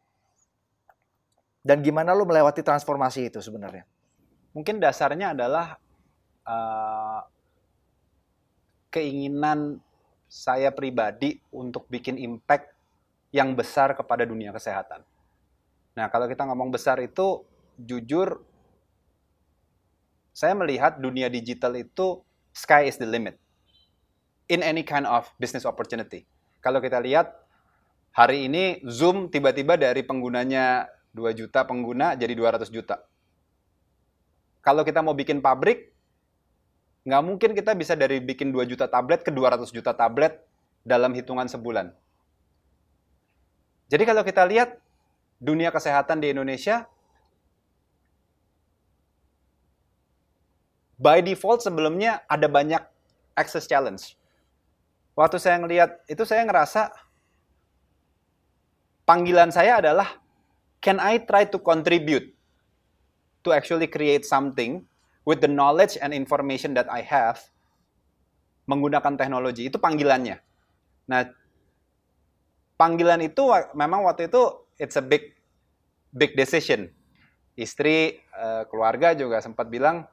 Dan 1.62 1.86
gimana 1.86 2.17
lu 2.17 2.25
melewati 2.25 2.65
transformasi 2.65 3.30
itu 3.30 3.38
sebenarnya? 3.38 3.86
Mungkin 4.58 4.82
dasarnya 4.82 5.38
adalah 5.38 5.78
uh, 6.41 7.21
keinginan 8.89 9.82
saya 10.30 10.69
pribadi 10.69 11.41
untuk 11.49 11.89
bikin 11.89 12.17
impact 12.17 12.69
yang 13.34 13.54
besar 13.58 13.93
kepada 13.97 14.25
dunia 14.25 14.54
kesehatan. 14.54 15.02
Nah, 15.97 16.10
kalau 16.10 16.30
kita 16.30 16.45
ngomong 16.45 16.69
besar 16.69 17.02
itu, 17.02 17.45
jujur, 17.78 18.41
saya 20.34 20.54
melihat 20.54 21.02
dunia 21.02 21.28
digital 21.28 21.73
itu 21.75 22.21
sky 22.54 22.88
is 22.88 22.97
the 23.02 23.06
limit 23.10 23.38
in 24.49 24.65
any 24.65 24.82
kind 24.82 25.06
of 25.06 25.30
business 25.38 25.65
opportunity. 25.65 26.25
Kalau 26.60 26.82
kita 26.82 26.97
lihat 27.02 27.32
hari 28.13 28.49
ini 28.49 28.82
Zoom 28.88 29.30
tiba-tiba 29.30 29.78
dari 29.78 30.02
penggunanya 30.02 30.89
2 31.13 31.38
juta 31.38 31.65
pengguna 31.65 32.17
jadi 32.17 32.34
200 32.34 32.69
juta. 32.69 33.02
Kalau 34.60 34.84
kita 34.84 34.99
mau 34.99 35.15
bikin 35.15 35.39
pabrik, 35.39 35.88
nggak 37.10 37.24
mungkin 37.26 37.52
kita 37.58 37.74
bisa 37.74 37.98
dari 37.98 38.22
bikin 38.22 38.54
2 38.54 38.69
juta 38.69 38.86
tablet 38.86 39.26
ke 39.26 39.34
200 39.34 39.65
juta 39.74 39.98
tablet 39.98 40.38
dalam 40.86 41.10
hitungan 41.17 41.50
sebulan. 41.50 41.89
Jadi 43.89 44.04
kalau 44.06 44.22
kita 44.22 44.45
lihat 44.45 44.78
dunia 45.41 45.74
kesehatan 45.74 46.22
di 46.22 46.30
Indonesia, 46.30 46.86
by 51.02 51.26
default 51.26 51.65
sebelumnya 51.65 52.22
ada 52.30 52.45
banyak 52.45 52.86
access 53.34 53.65
challenge. 53.65 54.13
Waktu 55.17 55.41
saya 55.41 55.58
ngelihat 55.58 56.06
itu 56.06 56.22
saya 56.30 56.45
ngerasa 56.45 56.93
panggilan 59.10 59.50
saya 59.50 59.82
adalah 59.82 60.22
can 60.78 61.02
I 61.02 61.17
try 61.26 61.50
to 61.50 61.58
contribute 61.58 62.38
to 63.41 63.50
actually 63.50 63.89
create 63.89 64.30
something 64.30 64.86
with 65.30 65.46
the 65.46 65.52
knowledge 65.52 65.94
and 66.02 66.10
information 66.10 66.74
that 66.74 66.89
I 66.89 67.06
have 67.06 67.38
menggunakan 68.65 69.13
teknologi 69.13 69.70
itu 69.70 69.78
panggilannya. 69.78 70.42
Nah, 71.06 71.22
panggilan 72.74 73.22
itu 73.22 73.46
memang 73.78 74.10
waktu 74.10 74.26
itu 74.26 74.65
it's 74.82 74.98
a 74.98 75.06
big 75.06 75.38
big 76.10 76.34
decision. 76.34 76.89
Istri, 77.54 78.26
uh, 78.34 78.65
keluarga 78.74 79.13
juga 79.13 79.38
sempat 79.38 79.70
bilang, 79.70 80.10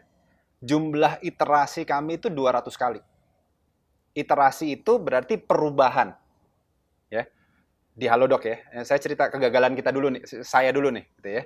jumlah 0.62 1.18
iterasi 1.22 1.86
kami 1.86 2.14
itu 2.18 2.30
200 2.30 2.78
kali 2.78 3.02
iterasi 4.16 4.80
itu 4.80 4.96
berarti 4.98 5.36
perubahan. 5.36 6.16
Ya. 7.12 7.28
Di 7.92 8.08
Halodoc 8.08 8.48
ya. 8.48 8.64
Saya 8.88 9.00
cerita 9.04 9.28
kegagalan 9.28 9.76
kita 9.76 9.92
dulu 9.92 10.08
nih, 10.16 10.24
saya 10.42 10.72
dulu 10.72 10.90
nih 10.90 11.04
gitu 11.20 11.30
ya. 11.30 11.44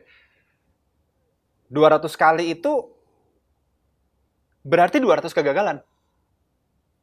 200 1.74 2.14
kali 2.14 2.54
itu 2.54 2.94
berarti 4.64 5.00
200 5.02 5.32
kegagalan. 5.32 5.80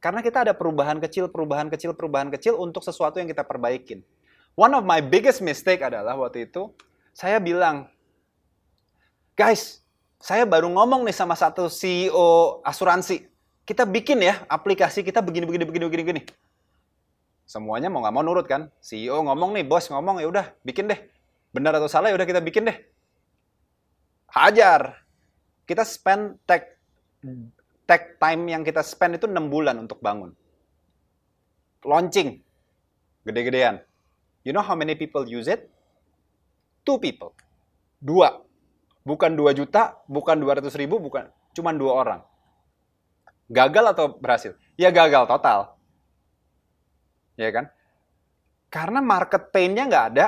Karena 0.01 0.21
kita 0.21 0.47
ada 0.47 0.53
perubahan 0.53 1.01
kecil, 1.01 1.27
perubahan 1.33 1.67
kecil, 1.73 1.97
perubahan 1.97 2.29
kecil 2.29 2.55
untuk 2.61 2.85
sesuatu 2.85 3.19
yang 3.19 3.27
kita 3.27 3.43
perbaikin. 3.43 4.05
One 4.57 4.73
of 4.77 4.85
my 4.85 5.01
biggest 5.05 5.45
mistake 5.45 5.83
adalah 5.83 6.17
waktu 6.17 6.49
itu 6.49 6.73
saya 7.17 7.41
bilang, 7.41 7.89
guys, 9.37 9.85
saya 10.21 10.45
baru 10.49 10.69
ngomong 10.73 11.05
nih 11.05 11.17
sama 11.17 11.37
satu 11.37 11.69
CEO 11.69 12.61
asuransi 12.65 13.29
kita 13.67 13.83
bikin 13.83 14.23
ya 14.23 14.47
aplikasi 14.47 15.03
kita 15.03 15.19
begini 15.19 15.43
begini 15.43 15.65
begini 15.67 15.85
begini 15.91 16.03
begini. 16.07 16.23
Semuanya 17.47 17.91
mau 17.91 18.03
nggak 18.03 18.15
mau 18.15 18.23
nurut 18.23 18.47
kan? 18.47 18.71
CEO 18.79 19.23
ngomong 19.27 19.59
nih, 19.59 19.67
bos 19.67 19.91
ngomong 19.91 20.23
ya 20.23 20.27
udah 20.31 20.47
bikin 20.63 20.87
deh. 20.87 20.99
Benar 21.51 21.79
atau 21.79 21.91
salah 21.91 22.11
ya 22.11 22.17
udah 22.19 22.27
kita 22.27 22.39
bikin 22.39 22.71
deh. 22.71 22.79
Hajar. 24.31 25.03
Kita 25.67 25.83
spend 25.83 26.39
tech 26.47 26.76
tech 27.87 28.19
time 28.19 28.51
yang 28.51 28.63
kita 28.67 28.83
spend 28.83 29.17
itu 29.17 29.31
6 29.31 29.37
bulan 29.47 29.79
untuk 29.79 30.03
bangun. 30.03 30.35
Launching. 31.87 32.43
Gede-gedean. 33.23 33.83
You 34.43 34.55
know 34.55 34.63
how 34.63 34.79
many 34.79 34.95
people 34.99 35.27
use 35.27 35.51
it? 35.51 35.71
Two 36.87 36.99
people. 36.99 37.35
Dua. 37.99 38.43
Bukan 39.07 39.39
2 39.39 39.55
juta, 39.55 40.03
bukan 40.11 40.39
200 40.43 40.67
ribu, 40.79 40.99
bukan. 40.99 41.31
Cuma 41.55 41.73
dua 41.73 42.05
orang 42.05 42.21
Gagal 43.47 43.95
atau 43.95 44.19
berhasil? 44.19 44.59
Ya 44.75 44.91
gagal 44.91 45.31
total. 45.31 45.79
Ya 47.39 47.55
kan? 47.55 47.71
Karena 48.67 48.99
market 48.99 49.55
pain-nya 49.55 49.87
nggak 49.87 50.07
ada. 50.15 50.27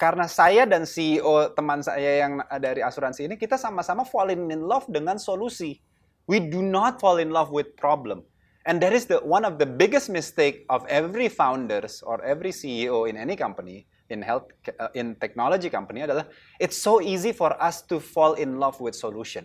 Karena 0.00 0.26
saya 0.26 0.64
dan 0.66 0.88
CEO 0.88 1.52
teman 1.54 1.84
saya 1.84 2.26
yang 2.26 2.40
dari 2.58 2.80
asuransi 2.82 3.28
ini, 3.28 3.36
kita 3.36 3.54
sama-sama 3.60 4.02
fall 4.02 4.32
in 4.32 4.48
love 4.64 4.88
dengan 4.88 5.20
solusi. 5.20 5.78
We 6.32 6.40
do 6.40 6.64
not 6.64 6.96
fall 6.96 7.20
in 7.20 7.28
love 7.28 7.52
with 7.52 7.76
problem. 7.76 8.24
And 8.64 8.80
that 8.80 8.96
is 8.96 9.04
the 9.04 9.20
one 9.20 9.44
of 9.44 9.60
the 9.60 9.68
biggest 9.68 10.08
mistake 10.08 10.64
of 10.72 10.80
every 10.88 11.28
founders 11.28 12.00
or 12.00 12.24
every 12.24 12.56
CEO 12.56 13.04
in 13.04 13.20
any 13.20 13.36
company 13.36 13.84
in 14.08 14.24
health 14.24 14.48
uh, 14.80 14.88
in 14.96 15.12
technology 15.20 15.68
company 15.68 16.00
adalah 16.08 16.24
it's 16.56 16.80
so 16.80 17.04
easy 17.04 17.36
for 17.36 17.52
us 17.60 17.84
to 17.84 18.00
fall 18.00 18.32
in 18.40 18.56
love 18.56 18.80
with 18.80 18.96
solution, 18.96 19.44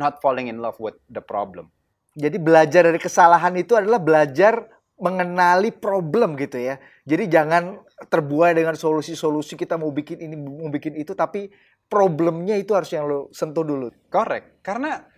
not 0.00 0.24
falling 0.24 0.48
in 0.48 0.64
love 0.64 0.80
with 0.80 0.96
the 1.12 1.20
problem. 1.20 1.68
Jadi 2.16 2.40
belajar 2.40 2.88
dari 2.88 2.96
kesalahan 2.96 3.52
itu 3.60 3.76
adalah 3.76 4.00
belajar 4.00 4.64
mengenali 4.96 5.76
problem 5.76 6.40
gitu 6.40 6.56
ya. 6.56 6.80
Jadi 7.04 7.28
jangan 7.28 7.84
terbuai 8.08 8.56
dengan 8.56 8.80
solusi-solusi 8.80 9.60
kita 9.60 9.76
mau 9.76 9.92
bikin 9.92 10.24
ini 10.24 10.40
mau 10.40 10.72
bikin 10.72 10.96
itu 10.96 11.12
tapi 11.12 11.52
problemnya 11.84 12.56
itu 12.56 12.72
harus 12.72 12.88
yang 12.96 13.04
lo 13.04 13.28
sentuh 13.28 13.66
dulu. 13.66 13.92
Korek. 14.08 14.64
Karena 14.64 15.17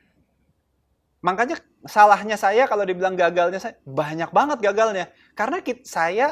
makanya 1.20 1.60
salahnya 1.84 2.36
saya 2.36 2.64
kalau 2.68 2.84
dibilang 2.84 3.16
gagalnya 3.16 3.60
saya 3.60 3.76
banyak 3.84 4.32
banget 4.32 4.58
gagalnya. 4.60 5.08
Karena 5.36 5.60
kita, 5.60 5.84
saya 5.84 6.26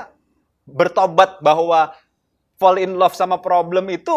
bertobat 0.68 1.40
bahwa 1.40 1.92
fall 2.60 2.76
in 2.80 2.96
love 2.96 3.16
sama 3.16 3.40
problem 3.40 3.88
itu 3.92 4.12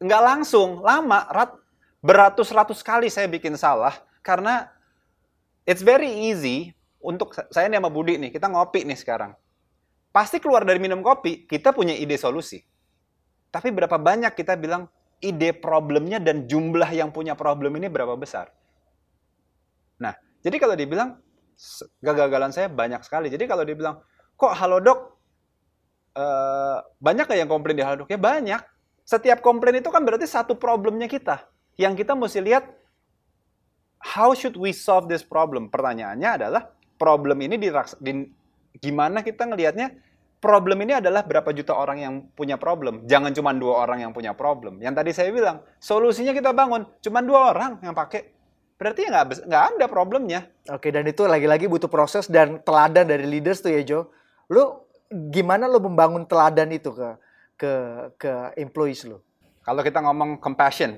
nggak 0.00 0.22
langsung, 0.22 0.80
lama, 0.80 1.28
rat, 1.30 1.52
beratus-ratus 2.00 2.80
kali 2.80 3.12
saya 3.12 3.28
bikin 3.28 3.54
salah 3.54 3.92
karena 4.24 4.72
It's 5.68 5.86
very 5.86 6.10
easy 6.32 6.74
untuk 6.98 7.30
saya 7.54 7.70
nih 7.70 7.78
sama 7.78 7.94
Budi 7.94 8.18
nih, 8.18 8.34
kita 8.34 8.50
ngopi 8.50 8.82
nih 8.82 8.98
sekarang. 8.98 9.38
Pasti 10.10 10.42
keluar 10.42 10.66
dari 10.66 10.82
minum 10.82 10.98
kopi, 10.98 11.46
kita 11.46 11.70
punya 11.70 11.94
ide 11.94 12.18
solusi. 12.18 12.58
Tapi 13.54 13.70
berapa 13.70 13.94
banyak 13.94 14.34
kita 14.34 14.58
bilang 14.58 14.90
ide 15.22 15.54
problemnya 15.54 16.18
dan 16.18 16.50
jumlah 16.50 16.90
yang 16.90 17.14
punya 17.14 17.38
problem 17.38 17.78
ini 17.78 17.86
berapa 17.86 18.18
besar? 18.18 18.50
Nah, 20.00 20.16
jadi 20.40 20.56
kalau 20.56 20.74
dibilang 20.74 21.20
kegagalan 22.00 22.50
saya 22.50 22.72
banyak 22.72 23.04
sekali. 23.04 23.28
Jadi 23.28 23.44
kalau 23.44 23.62
dibilang, 23.62 24.00
kok 24.34 24.56
Halodoc 24.56 25.20
uh, 26.16 26.80
banyak 26.98 27.28
gak 27.28 27.38
yang 27.38 27.50
komplain 27.50 27.76
di 27.76 27.84
Halodoc? 27.84 28.08
Ya 28.08 28.16
banyak. 28.16 28.64
Setiap 29.04 29.44
komplain 29.44 29.84
itu 29.84 29.92
kan 29.92 30.02
berarti 30.02 30.24
satu 30.24 30.56
problemnya 30.56 31.06
kita. 31.06 31.44
Yang 31.76 32.04
kita 32.04 32.12
mesti 32.16 32.40
lihat 32.40 32.64
how 34.00 34.32
should 34.32 34.56
we 34.56 34.72
solve 34.72 35.06
this 35.06 35.20
problem? 35.20 35.68
Pertanyaannya 35.68 36.30
adalah 36.40 36.62
problem 36.96 37.44
ini 37.44 37.60
diraks, 37.60 37.96
di, 38.00 38.28
gimana 38.80 39.20
kita 39.20 39.44
ngelihatnya? 39.44 39.92
Problem 40.40 40.80
ini 40.88 40.96
adalah 40.96 41.20
berapa 41.20 41.52
juta 41.52 41.76
orang 41.76 42.00
yang 42.00 42.14
punya 42.32 42.56
problem. 42.56 43.04
Jangan 43.04 43.36
cuma 43.36 43.52
dua 43.52 43.84
orang 43.84 44.08
yang 44.08 44.12
punya 44.16 44.32
problem. 44.32 44.80
Yang 44.80 44.94
tadi 44.96 45.10
saya 45.12 45.28
bilang, 45.36 45.60
solusinya 45.76 46.32
kita 46.32 46.56
bangun, 46.56 46.88
cuma 47.04 47.20
dua 47.20 47.52
orang 47.52 47.76
yang 47.84 47.92
pakai. 47.92 48.39
Berarti 48.80 49.04
ya 49.04 49.12
nggak 49.12 49.44
nggak 49.44 49.64
ada 49.76 49.86
problemnya. 49.92 50.48
Oke, 50.72 50.88
dan 50.88 51.04
itu 51.04 51.28
lagi-lagi 51.28 51.68
butuh 51.68 51.92
proses 51.92 52.24
dan 52.24 52.64
teladan 52.64 53.04
dari 53.04 53.28
leaders 53.28 53.60
tuh 53.60 53.76
ya 53.76 53.84
Jo. 53.84 54.08
Lu 54.48 54.88
gimana 55.12 55.68
lu 55.68 55.84
membangun 55.84 56.24
teladan 56.24 56.72
itu 56.72 56.88
ke 56.96 57.08
ke 57.60 57.72
ke 58.16 58.32
employees 58.56 59.04
lu? 59.04 59.20
Kalau 59.60 59.84
kita 59.84 60.00
ngomong 60.00 60.40
compassion, 60.40 60.96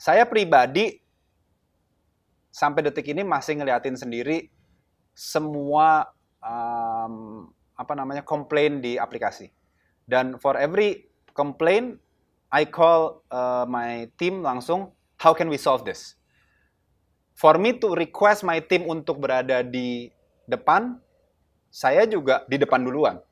saya 0.00 0.24
pribadi 0.24 0.96
sampai 2.48 2.88
detik 2.88 3.12
ini 3.12 3.20
masih 3.20 3.60
ngeliatin 3.60 3.92
sendiri 3.92 4.48
semua 5.12 6.08
um, 6.40 7.52
apa 7.76 7.92
namanya 7.92 8.24
komplain 8.24 8.80
di 8.80 8.96
aplikasi. 8.96 9.52
Dan 10.08 10.40
for 10.40 10.56
every 10.56 11.12
complaint, 11.36 12.00
I 12.48 12.64
call 12.64 13.24
uh, 13.28 13.68
my 13.68 14.08
team 14.16 14.40
langsung, 14.40 14.92
how 15.22 15.30
can 15.30 15.46
we 15.46 15.54
solve 15.54 15.86
this? 15.86 16.18
For 17.38 17.54
me 17.54 17.78
to 17.78 17.94
request 17.94 18.42
my 18.42 18.58
team 18.58 18.90
untuk 18.90 19.22
berada 19.22 19.62
di 19.62 20.10
depan, 20.50 20.98
saya 21.70 22.02
juga 22.10 22.42
di 22.50 22.58
depan 22.58 22.82
duluan. 22.82 23.22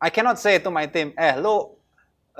I 0.00 0.08
cannot 0.08 0.40
say 0.40 0.56
to 0.64 0.72
my 0.72 0.88
team, 0.88 1.12
eh 1.20 1.36
lo 1.36 1.76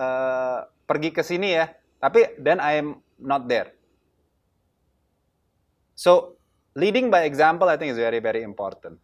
uh, 0.01 0.65
pergi 0.89 1.13
ke 1.13 1.21
sini 1.21 1.53
ya, 1.53 1.69
tapi 2.01 2.33
then 2.41 2.59
I 2.59 2.81
am 2.81 3.05
not 3.21 3.45
there. 3.47 3.77
So, 5.95 6.35
leading 6.75 7.13
by 7.13 7.29
example, 7.29 7.71
I 7.71 7.79
think, 7.79 7.95
is 7.95 8.01
very, 8.01 8.19
very 8.19 8.43
important. 8.43 8.99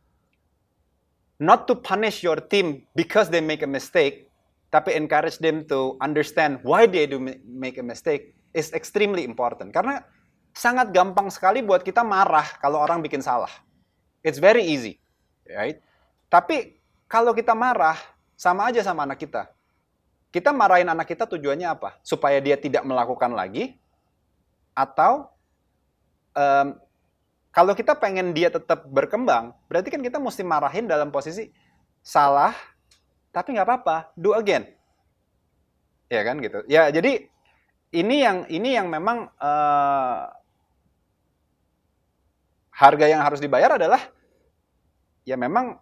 Not 1.39 1.71
to 1.71 1.79
punish 1.79 2.27
your 2.27 2.37
team 2.37 2.85
because 2.93 3.31
they 3.31 3.41
make 3.41 3.63
a 3.63 3.71
mistake, 3.71 4.29
tapi 4.75 4.93
encourage 4.99 5.39
them 5.39 5.65
to 5.71 5.95
understand 6.03 6.61
why 6.67 6.85
they 6.85 7.07
do 7.07 7.23
make 7.47 7.79
a 7.79 7.87
mistake 7.87 8.35
is 8.57 8.71
extremely 8.75 9.23
important. 9.27 9.71
Karena 9.71 10.03
sangat 10.51 10.91
gampang 10.91 11.31
sekali 11.31 11.63
buat 11.63 11.87
kita 11.87 12.03
marah 12.03 12.47
kalau 12.59 12.83
orang 12.83 13.03
bikin 13.03 13.23
salah. 13.23 13.51
It's 14.21 14.43
very 14.43 14.67
easy, 14.67 15.01
right? 15.49 15.81
Tapi 16.29 16.77
kalau 17.09 17.33
kita 17.33 17.57
marah, 17.57 17.97
sama 18.37 18.69
aja 18.69 18.85
sama 18.85 19.09
anak 19.09 19.23
kita. 19.23 19.49
Kita 20.31 20.55
marahin 20.55 20.87
anak 20.87 21.11
kita 21.11 21.27
tujuannya 21.27 21.67
apa? 21.67 21.99
Supaya 22.07 22.39
dia 22.39 22.55
tidak 22.55 22.87
melakukan 22.87 23.35
lagi, 23.35 23.81
atau 24.77 25.27
um, 26.39 26.79
kalau 27.51 27.75
kita 27.75 27.99
pengen 27.99 28.31
dia 28.31 28.47
tetap 28.47 28.87
berkembang, 28.87 29.51
berarti 29.67 29.91
kan 29.91 29.99
kita 29.99 30.23
mesti 30.23 30.47
marahin 30.47 30.87
dalam 30.87 31.11
posisi 31.11 31.51
salah, 31.99 32.55
tapi 33.35 33.59
nggak 33.59 33.67
apa-apa, 33.67 34.15
do 34.15 34.31
again. 34.39 34.71
Ya 36.07 36.23
kan 36.23 36.39
gitu. 36.39 36.63
Ya 36.71 36.91
jadi 36.95 37.27
ini 37.91 38.23
yang 38.23 38.47
ini 38.47 38.79
yang 38.79 38.87
memang 38.87 39.27
uh, 39.35 40.31
harga 42.71 43.07
yang 43.11 43.21
harus 43.21 43.43
dibayar 43.43 43.77
adalah 43.77 44.01
ya 45.27 45.35
memang 45.35 45.77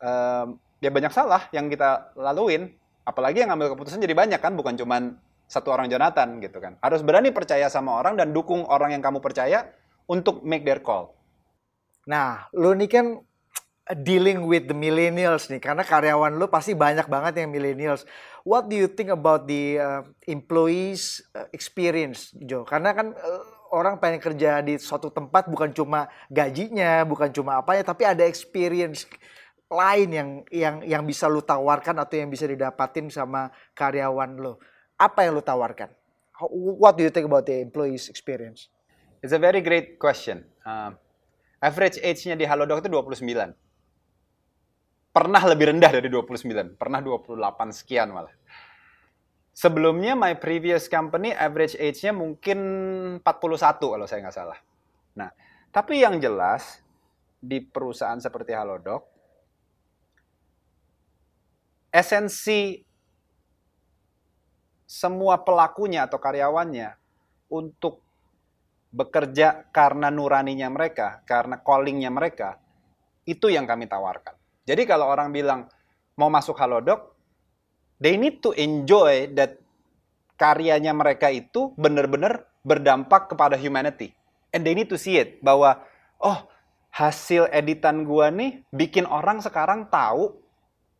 uh, 0.00 0.46
ya 0.80 0.90
banyak 0.90 1.12
salah 1.12 1.48
yang 1.52 1.68
kita 1.68 2.12
laluin. 2.16 2.72
Apalagi 3.04 3.44
yang 3.44 3.52
ngambil 3.52 3.76
keputusan 3.76 4.00
jadi 4.00 4.16
banyak 4.16 4.40
kan 4.40 4.56
bukan 4.56 4.80
cuman 4.80 5.20
satu 5.44 5.68
orang 5.68 5.92
Jonathan 5.92 6.40
gitu 6.40 6.56
kan. 6.56 6.80
Harus 6.80 7.04
berani 7.04 7.28
percaya 7.36 7.68
sama 7.68 8.00
orang 8.00 8.16
dan 8.16 8.32
dukung 8.32 8.64
orang 8.64 8.96
yang 8.96 9.04
kamu 9.04 9.20
percaya 9.20 9.68
untuk 10.08 10.40
make 10.40 10.64
their 10.64 10.80
call. 10.80 11.12
Nah 12.08 12.48
lu 12.56 12.72
nih 12.72 12.88
kan 12.88 13.06
dealing 13.92 14.48
with 14.48 14.64
the 14.64 14.76
millennials 14.76 15.52
nih 15.52 15.60
karena 15.60 15.84
karyawan 15.84 16.40
lu 16.40 16.48
pasti 16.48 16.72
banyak 16.72 17.04
banget 17.04 17.44
yang 17.44 17.52
millennials 17.52 18.08
what 18.40 18.64
do 18.64 18.76
you 18.78 18.88
think 18.88 19.12
about 19.12 19.44
the 19.44 19.76
uh, 19.76 20.00
employees 20.24 21.20
uh, 21.36 21.44
experience 21.52 22.32
Jo 22.40 22.64
karena 22.64 22.96
kan 22.96 23.12
uh, 23.12 23.44
orang 23.74 23.98
pengen 23.98 24.22
kerja 24.22 24.62
di 24.62 24.78
suatu 24.78 25.10
tempat 25.10 25.50
bukan 25.50 25.74
cuma 25.74 26.06
gajinya, 26.30 27.02
bukan 27.02 27.34
cuma 27.34 27.58
apa 27.58 27.74
ya, 27.74 27.82
tapi 27.82 28.06
ada 28.06 28.22
experience 28.22 29.10
lain 29.66 30.08
yang 30.14 30.28
yang 30.54 30.76
yang 30.86 31.02
bisa 31.02 31.26
lu 31.26 31.42
tawarkan 31.42 31.98
atau 31.98 32.14
yang 32.14 32.30
bisa 32.30 32.46
didapatin 32.46 33.10
sama 33.10 33.50
karyawan 33.74 34.38
lo. 34.38 34.62
Apa 34.94 35.26
yang 35.26 35.34
lu 35.34 35.42
tawarkan? 35.42 35.90
What 36.54 36.94
do 36.94 37.02
you 37.02 37.10
think 37.10 37.26
about 37.26 37.50
the 37.50 37.58
employees 37.58 38.06
experience? 38.06 38.70
It's 39.18 39.34
a 39.34 39.42
very 39.42 39.58
great 39.58 39.98
question. 39.98 40.46
Uh, 40.62 40.94
average 41.58 41.98
age-nya 41.98 42.38
di 42.38 42.46
Halodoc 42.46 42.86
itu 42.86 42.90
29. 42.92 43.56
Pernah 45.14 45.42
lebih 45.46 45.70
rendah 45.70 45.94
dari 45.94 46.10
29, 46.10 46.74
pernah 46.74 46.98
28 46.98 47.70
sekian 47.70 48.10
malah. 48.10 48.34
Sebelumnya 49.54 50.18
my 50.18 50.34
previous 50.42 50.90
company 50.90 51.30
average 51.30 51.78
age-nya 51.78 52.10
mungkin 52.10 52.58
41 53.22 53.78
kalau 53.78 54.06
saya 54.10 54.26
nggak 54.26 54.34
salah. 54.34 54.58
Nah, 55.14 55.30
tapi 55.70 56.02
yang 56.02 56.18
jelas 56.18 56.82
di 57.38 57.62
perusahaan 57.62 58.18
seperti 58.18 58.58
Halodoc, 58.58 59.06
esensi 61.94 62.82
semua 64.82 65.46
pelakunya 65.46 66.10
atau 66.10 66.18
karyawannya 66.18 66.90
untuk 67.54 68.02
bekerja 68.90 69.70
karena 69.70 70.10
nuraninya 70.10 70.66
mereka, 70.74 71.22
karena 71.22 71.62
callingnya 71.62 72.10
mereka, 72.10 72.58
itu 73.22 73.46
yang 73.46 73.70
kami 73.70 73.86
tawarkan. 73.86 74.43
Jadi 74.64 74.88
kalau 74.88 75.08
orang 75.08 75.28
bilang 75.32 75.68
mau 76.16 76.32
masuk 76.32 76.56
Halodoc, 76.56 77.12
they 78.00 78.16
need 78.16 78.40
to 78.40 78.56
enjoy 78.56 79.28
that 79.36 79.60
karyanya 80.40 80.96
mereka 80.96 81.28
itu 81.30 81.76
benar-benar 81.76 82.48
berdampak 82.64 83.30
kepada 83.32 83.54
humanity. 83.60 84.16
And 84.50 84.64
they 84.64 84.72
need 84.72 84.88
to 84.88 84.98
see 84.98 85.20
it 85.20 85.42
bahwa 85.44 85.84
oh 86.22 86.48
hasil 86.94 87.50
editan 87.50 88.06
gua 88.06 88.30
nih 88.30 88.64
bikin 88.70 89.04
orang 89.04 89.42
sekarang 89.42 89.90
tahu 89.90 90.32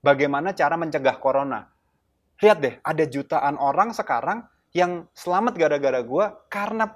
bagaimana 0.05 0.53
cara 0.53 0.77
mencegah 0.77 1.16
corona. 1.22 1.70
Lihat 2.42 2.59
deh, 2.61 2.74
ada 2.83 3.05
jutaan 3.07 3.57
orang 3.57 3.94
sekarang 3.94 4.44
yang 4.74 5.07
selamat 5.14 5.55
gara-gara 5.55 6.03
gua 6.03 6.35
karena 6.50 6.90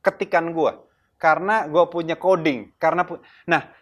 ketikan 0.00 0.54
gua, 0.54 0.86
karena 1.18 1.66
gua 1.66 1.90
punya 1.90 2.14
coding, 2.14 2.70
karena 2.78 3.02
pu 3.02 3.18
nah 3.44 3.74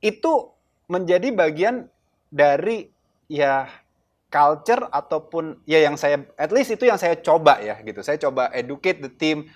itu 0.00 0.57
menjadi 0.88 1.28
bagian 1.30 1.86
dari 2.32 2.88
ya 3.28 3.68
culture 4.28 4.88
ataupun 4.92 5.60
ya 5.64 5.80
yang 5.84 5.96
saya 5.96 6.24
at 6.36 6.52
least 6.52 6.72
itu 6.72 6.88
yang 6.88 7.00
saya 7.00 7.16
coba 7.20 7.60
ya 7.60 7.80
gitu. 7.84 8.00
Saya 8.04 8.20
coba 8.20 8.52
educate 8.52 9.00
the 9.00 9.12
team 9.12 9.48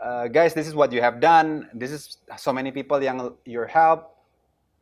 uh, 0.00 0.28
guys 0.28 0.52
this 0.56 0.68
is 0.68 0.76
what 0.76 0.92
you 0.92 1.00
have 1.00 1.20
done. 1.20 1.68
This 1.76 1.92
is 1.92 2.20
so 2.36 2.52
many 2.52 2.72
people 2.72 3.00
yang 3.00 3.36
your 3.44 3.68
help. 3.68 4.19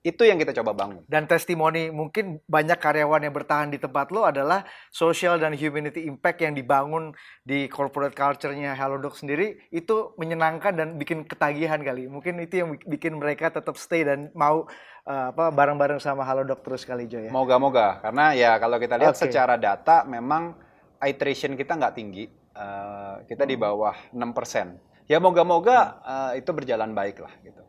Itu 0.06 0.22
yang 0.22 0.38
kita 0.38 0.54
coba 0.62 0.78
bangun. 0.78 1.02
Dan 1.10 1.26
testimoni 1.26 1.90
mungkin 1.90 2.38
banyak 2.46 2.78
karyawan 2.78 3.18
yang 3.26 3.34
bertahan 3.34 3.68
di 3.74 3.82
tempat 3.82 4.14
lo 4.14 4.22
adalah 4.22 4.62
social 4.94 5.42
dan 5.42 5.58
humanity 5.58 6.06
impact 6.06 6.38
yang 6.38 6.54
dibangun 6.54 7.10
di 7.42 7.66
corporate 7.66 8.14
culture-nya 8.14 8.78
Halodoc 8.78 9.18
sendiri 9.18 9.58
itu 9.74 10.14
menyenangkan 10.14 10.78
dan 10.78 10.88
bikin 10.94 11.26
ketagihan 11.26 11.82
kali. 11.82 12.06
Mungkin 12.06 12.38
itu 12.38 12.62
yang 12.62 12.78
bikin 12.78 13.18
mereka 13.18 13.50
tetap 13.50 13.74
stay 13.74 14.06
dan 14.06 14.30
mau 14.38 14.70
uh, 15.10 15.26
apa 15.34 15.50
bareng-bareng 15.50 15.98
sama 15.98 16.22
Halodoc 16.22 16.62
terus 16.62 16.86
kali 16.86 17.10
Jo 17.10 17.18
ya. 17.18 17.34
Moga-moga 17.34 17.98
karena 17.98 18.38
ya 18.38 18.54
kalau 18.62 18.78
kita 18.78 18.94
lihat 19.02 19.18
okay. 19.18 19.26
secara 19.26 19.58
data 19.58 20.06
memang 20.06 20.54
iteration 21.02 21.58
kita 21.58 21.74
nggak 21.74 21.94
tinggi. 21.98 22.30
Uh, 22.58 23.22
kita 23.30 23.46
hmm. 23.46 23.50
di 23.50 23.56
bawah 23.58 23.94
6%. 24.14 25.10
Ya 25.10 25.18
moga-moga 25.22 26.02
uh, 26.02 26.32
itu 26.38 26.50
berjalan 26.54 26.94
baik 26.94 27.22
lah 27.22 27.34
gitu. 27.42 27.67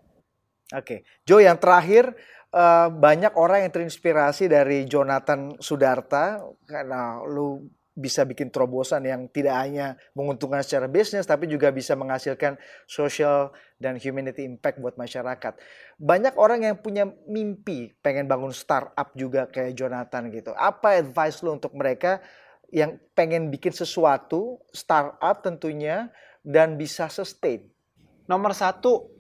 Oke, 0.70 0.86
okay. 0.86 1.00
Joe 1.26 1.42
yang 1.42 1.58
terakhir 1.58 2.14
uh, 2.54 2.94
banyak 2.94 3.34
orang 3.34 3.66
yang 3.66 3.74
terinspirasi 3.74 4.46
dari 4.46 4.86
Jonathan 4.86 5.58
Sudarta 5.58 6.46
karena 6.70 7.22
lu 7.26 7.66
bisa 8.00 8.24
bikin 8.24 8.48
terobosan 8.48 9.04
yang 9.04 9.28
tidak 9.28 9.60
hanya 9.60 10.00
menguntungkan 10.16 10.64
secara 10.64 10.88
bisnis 10.88 11.28
tapi 11.28 11.52
juga 11.52 11.68
bisa 11.76 12.00
menghasilkan 12.00 12.56
social 12.88 13.52
dan 13.76 14.00
humanity 14.00 14.48
impact 14.48 14.80
buat 14.80 14.96
masyarakat. 14.96 15.60
Banyak 16.00 16.40
orang 16.40 16.64
yang 16.64 16.80
punya 16.80 17.12
mimpi 17.28 17.92
pengen 18.00 18.32
bangun 18.32 18.56
startup 18.56 19.12
juga 19.20 19.52
kayak 19.52 19.76
Jonathan 19.76 20.32
gitu. 20.32 20.56
Apa 20.56 21.04
advice 21.04 21.44
lu 21.44 21.60
untuk 21.60 21.76
mereka 21.76 22.24
yang 22.72 22.96
pengen 23.12 23.52
bikin 23.52 23.76
sesuatu 23.76 24.64
startup 24.72 25.44
tentunya 25.44 26.08
dan 26.46 26.80
bisa 26.80 27.12
sustain? 27.12 27.68
Nomor 28.32 28.56
satu 28.56 29.19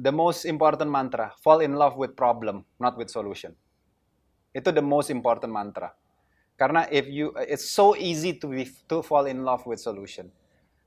the 0.00 0.12
most 0.12 0.48
important 0.48 0.88
mantra, 0.88 1.32
fall 1.44 1.60
in 1.60 1.76
love 1.76 2.00
with 2.00 2.16
problem, 2.16 2.64
not 2.80 2.96
with 2.96 3.12
solution. 3.12 3.52
Itu 4.56 4.72
the 4.72 4.80
most 4.80 5.12
important 5.12 5.52
mantra. 5.52 5.92
Karena 6.56 6.88
if 6.88 7.08
you, 7.08 7.36
it's 7.44 7.68
so 7.68 7.92
easy 7.96 8.32
to 8.40 8.48
be, 8.48 8.68
to 8.88 9.04
fall 9.04 9.28
in 9.28 9.44
love 9.44 9.64
with 9.68 9.80
solution. 9.80 10.32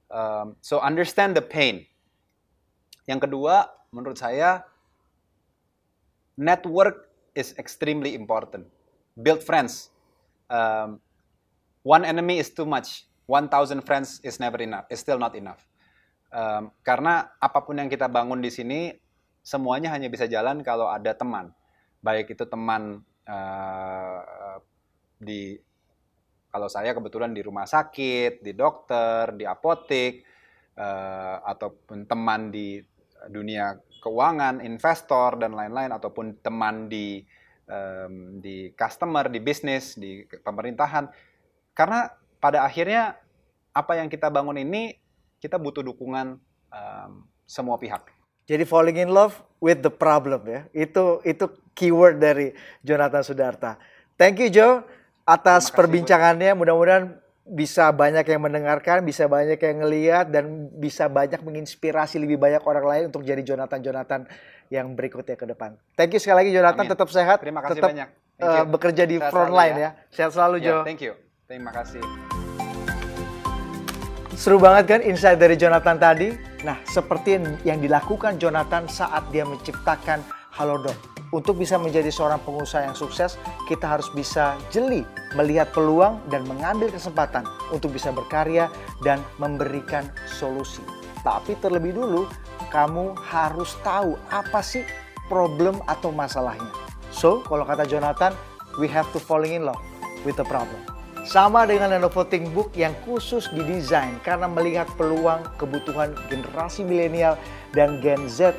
Um, 0.09 0.57
so 0.61 0.81
understand 0.81 1.37
the 1.37 1.41
pain. 1.41 1.85
Yang 3.05 3.29
kedua, 3.29 3.69
menurut 3.93 4.17
saya, 4.17 4.65
network 6.37 7.09
is 7.33 7.53
extremely 7.57 8.13
important. 8.13 8.65
Build 9.17 9.41
friends. 9.41 9.89
Um, 10.49 11.01
one 11.81 12.05
enemy 12.05 12.37
is 12.37 12.49
too 12.49 12.65
much. 12.65 13.05
One 13.25 13.49
thousand 13.49 13.81
friends 13.85 14.21
is 14.21 14.37
never 14.37 14.61
enough. 14.61 14.85
Is 14.93 15.01
still 15.01 15.17
not 15.17 15.33
enough. 15.33 15.65
Um, 16.33 16.73
karena 16.81 17.29
apa 17.37 17.61
pun 17.61 17.77
yang 17.77 17.89
kita 17.89 18.09
bangun 18.09 18.41
di 18.41 18.49
sini 18.49 18.93
semuanya 19.43 19.91
hanya 19.91 20.07
bisa 20.07 20.25
jalan 20.25 20.63
kalau 20.63 20.87
ada 20.87 21.11
teman. 21.11 21.51
Baik 21.99 22.31
itu 22.33 22.47
teman 22.47 23.03
uh, 23.27 24.57
di 25.19 25.59
kalau 26.47 26.69
saya 26.71 26.95
kebetulan 26.95 27.35
di 27.35 27.41
rumah 27.43 27.67
sakit, 27.67 28.39
di 28.39 28.53
dokter, 28.55 29.35
di 29.35 29.43
apotek, 29.43 30.23
uh, 30.79 31.43
ataupun 31.43 32.05
teman 32.05 32.53
di 32.53 32.77
dunia 33.27 33.75
keuangan, 33.99 34.61
investor 34.63 35.41
dan 35.41 35.57
lain-lain, 35.57 35.91
ataupun 35.91 36.39
teman 36.45 36.87
di 36.87 37.25
um, 37.67 38.37
di 38.37 38.69
customer, 38.77 39.33
di 39.33 39.39
bisnis, 39.41 39.97
di 39.97 40.23
pemerintahan. 40.23 41.09
Karena 41.73 42.05
pada 42.37 42.67
akhirnya 42.67 43.17
apa 43.73 43.97
yang 43.97 44.11
kita 44.11 44.29
bangun 44.29 44.61
ini 44.61 44.93
kita 45.41 45.57
butuh 45.57 45.81
dukungan 45.81 46.37
um, 46.69 47.11
semua 47.49 47.81
pihak. 47.81 48.22
Jadi 48.43 48.63
falling 48.67 48.99
in 48.99 49.11
love 49.11 49.39
with 49.63 49.79
the 49.79 49.93
problem 49.93 50.43
ya. 50.47 50.61
Itu 50.75 51.23
itu 51.23 51.47
keyword 51.73 52.19
dari 52.19 52.51
Jonathan 52.83 53.23
Sudarta. 53.23 53.79
Thank 54.19 54.43
you 54.43 54.49
Joe 54.51 54.83
atas 55.23 55.71
kasih, 55.71 55.75
perbincangannya. 55.79 56.51
Mudah-mudahan 56.53 57.23
bisa 57.43 57.91
banyak 57.91 58.23
yang 58.23 58.41
mendengarkan, 58.43 59.03
bisa 59.03 59.27
banyak 59.27 59.59
yang 59.59 59.83
ngeliat 59.83 60.25
dan 60.31 60.71
bisa 60.79 61.11
banyak 61.11 61.43
menginspirasi 61.43 62.19
lebih 62.19 62.39
banyak 62.39 62.63
orang 62.63 62.85
lain 62.87 63.03
untuk 63.11 63.23
jadi 63.27 63.43
Jonathan 63.43 63.83
Jonathan 63.83 64.21
yang 64.71 64.95
berikutnya 64.95 65.35
ke 65.35 65.43
depan. 65.43 65.75
Thank 65.99 66.15
you 66.15 66.21
sekali 66.23 66.47
lagi 66.47 66.51
Jonathan, 66.55 66.85
Amin. 66.87 66.93
tetap 66.95 67.09
sehat. 67.11 67.37
Terima 67.43 67.61
kasih 67.63 67.79
tetap, 67.83 67.89
banyak. 67.91 68.09
Uh, 68.39 68.65
bekerja 68.65 69.03
di 69.05 69.17
front 69.19 69.53
line 69.53 69.75
ya. 69.75 69.83
ya. 69.83 69.89
Sehat 70.09 70.31
selalu 70.31 70.63
yeah, 70.63 70.81
Jo. 70.81 70.87
Thank 70.87 71.03
you. 71.03 71.13
Terima 71.47 71.71
kasih. 71.75 72.42
Seru 74.33 74.57
banget 74.57 74.85
kan 74.89 75.01
insight 75.05 75.37
dari 75.37 75.53
Jonathan 75.53 75.95
tadi? 76.01 76.33
Nah, 76.65 76.81
seperti 76.89 77.37
yang 77.63 77.79
dilakukan 77.79 78.41
Jonathan 78.41 78.89
saat 78.89 79.29
dia 79.29 79.45
menciptakan 79.45 80.25
Halodoc. 80.57 80.97
Untuk 81.33 81.57
bisa 81.57 81.81
menjadi 81.81 82.13
seorang 82.13 82.41
pengusaha 82.45 82.85
yang 82.85 82.97
sukses, 82.97 83.41
kita 83.65 83.89
harus 83.89 84.09
bisa 84.13 84.53
jeli 84.69 85.01
melihat 85.33 85.69
peluang 85.73 86.21
dan 86.29 86.45
mengambil 86.45 86.93
kesempatan 86.93 87.41
untuk 87.73 87.93
bisa 87.93 88.13
berkarya 88.13 88.69
dan 89.01 89.21
memberikan 89.41 90.05
solusi. 90.29 90.81
Tapi 91.25 91.57
terlebih 91.57 91.97
dulu, 91.97 92.29
kamu 92.69 93.17
harus 93.17 93.73
tahu 93.81 94.13
apa 94.29 94.61
sih 94.61 94.85
problem 95.25 95.81
atau 95.89 96.13
masalahnya. 96.13 96.69
So, 97.09 97.41
kalau 97.49 97.65
kata 97.65 97.89
Jonathan, 97.89 98.37
we 98.77 98.85
have 98.89 99.09
to 99.13 99.21
falling 99.21 99.57
in 99.57 99.65
love 99.65 99.81
with 100.21 100.37
the 100.37 100.45
problem. 100.45 100.92
Sama 101.23 101.63
dengan 101.63 101.87
Lenovo 101.87 102.27
ThinkBook 102.27 102.75
yang 102.75 102.91
khusus 103.07 103.47
didesain 103.55 104.19
karena 104.27 104.43
melihat 104.43 104.91
peluang 104.99 105.39
kebutuhan 105.55 106.11
generasi 106.27 106.83
milenial 106.83 107.39
dan 107.71 108.03
Gen 108.03 108.27
Z 108.27 108.51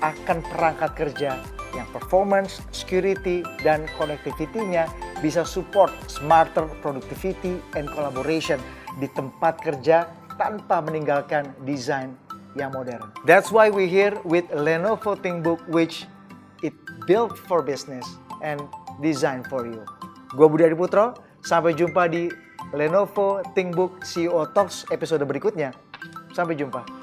akan 0.00 0.40
perangkat 0.48 0.96
kerja 0.96 1.36
yang 1.76 1.84
performance, 1.92 2.64
security, 2.72 3.44
dan 3.60 3.84
connectivity-nya 4.00 4.88
bisa 5.20 5.44
support 5.44 5.92
smarter 6.08 6.64
productivity 6.80 7.60
and 7.76 7.84
collaboration 7.92 8.56
di 8.96 9.06
tempat 9.12 9.60
kerja 9.60 10.08
tanpa 10.40 10.80
meninggalkan 10.80 11.52
desain 11.68 12.16
yang 12.56 12.72
modern. 12.72 13.04
That's 13.28 13.52
why 13.52 13.68
we 13.68 13.84
here 13.84 14.16
with 14.24 14.48
Lenovo 14.48 15.12
ThinkBook 15.12 15.60
which 15.68 16.08
it 16.64 16.72
built 17.04 17.36
for 17.36 17.60
business 17.60 18.08
and 18.40 18.64
designed 19.04 19.44
for 19.52 19.68
you. 19.68 19.84
Gua 20.32 20.48
Budi 20.48 20.64
Adiputro, 20.64 21.27
sampai 21.48 21.72
jumpa 21.72 22.04
di 22.12 22.28
Lenovo 22.76 23.40
ThinkBook 23.56 24.04
CEO 24.04 24.44
Talks 24.52 24.84
episode 24.92 25.24
berikutnya. 25.24 25.72
Sampai 26.36 26.60
jumpa. 26.60 26.97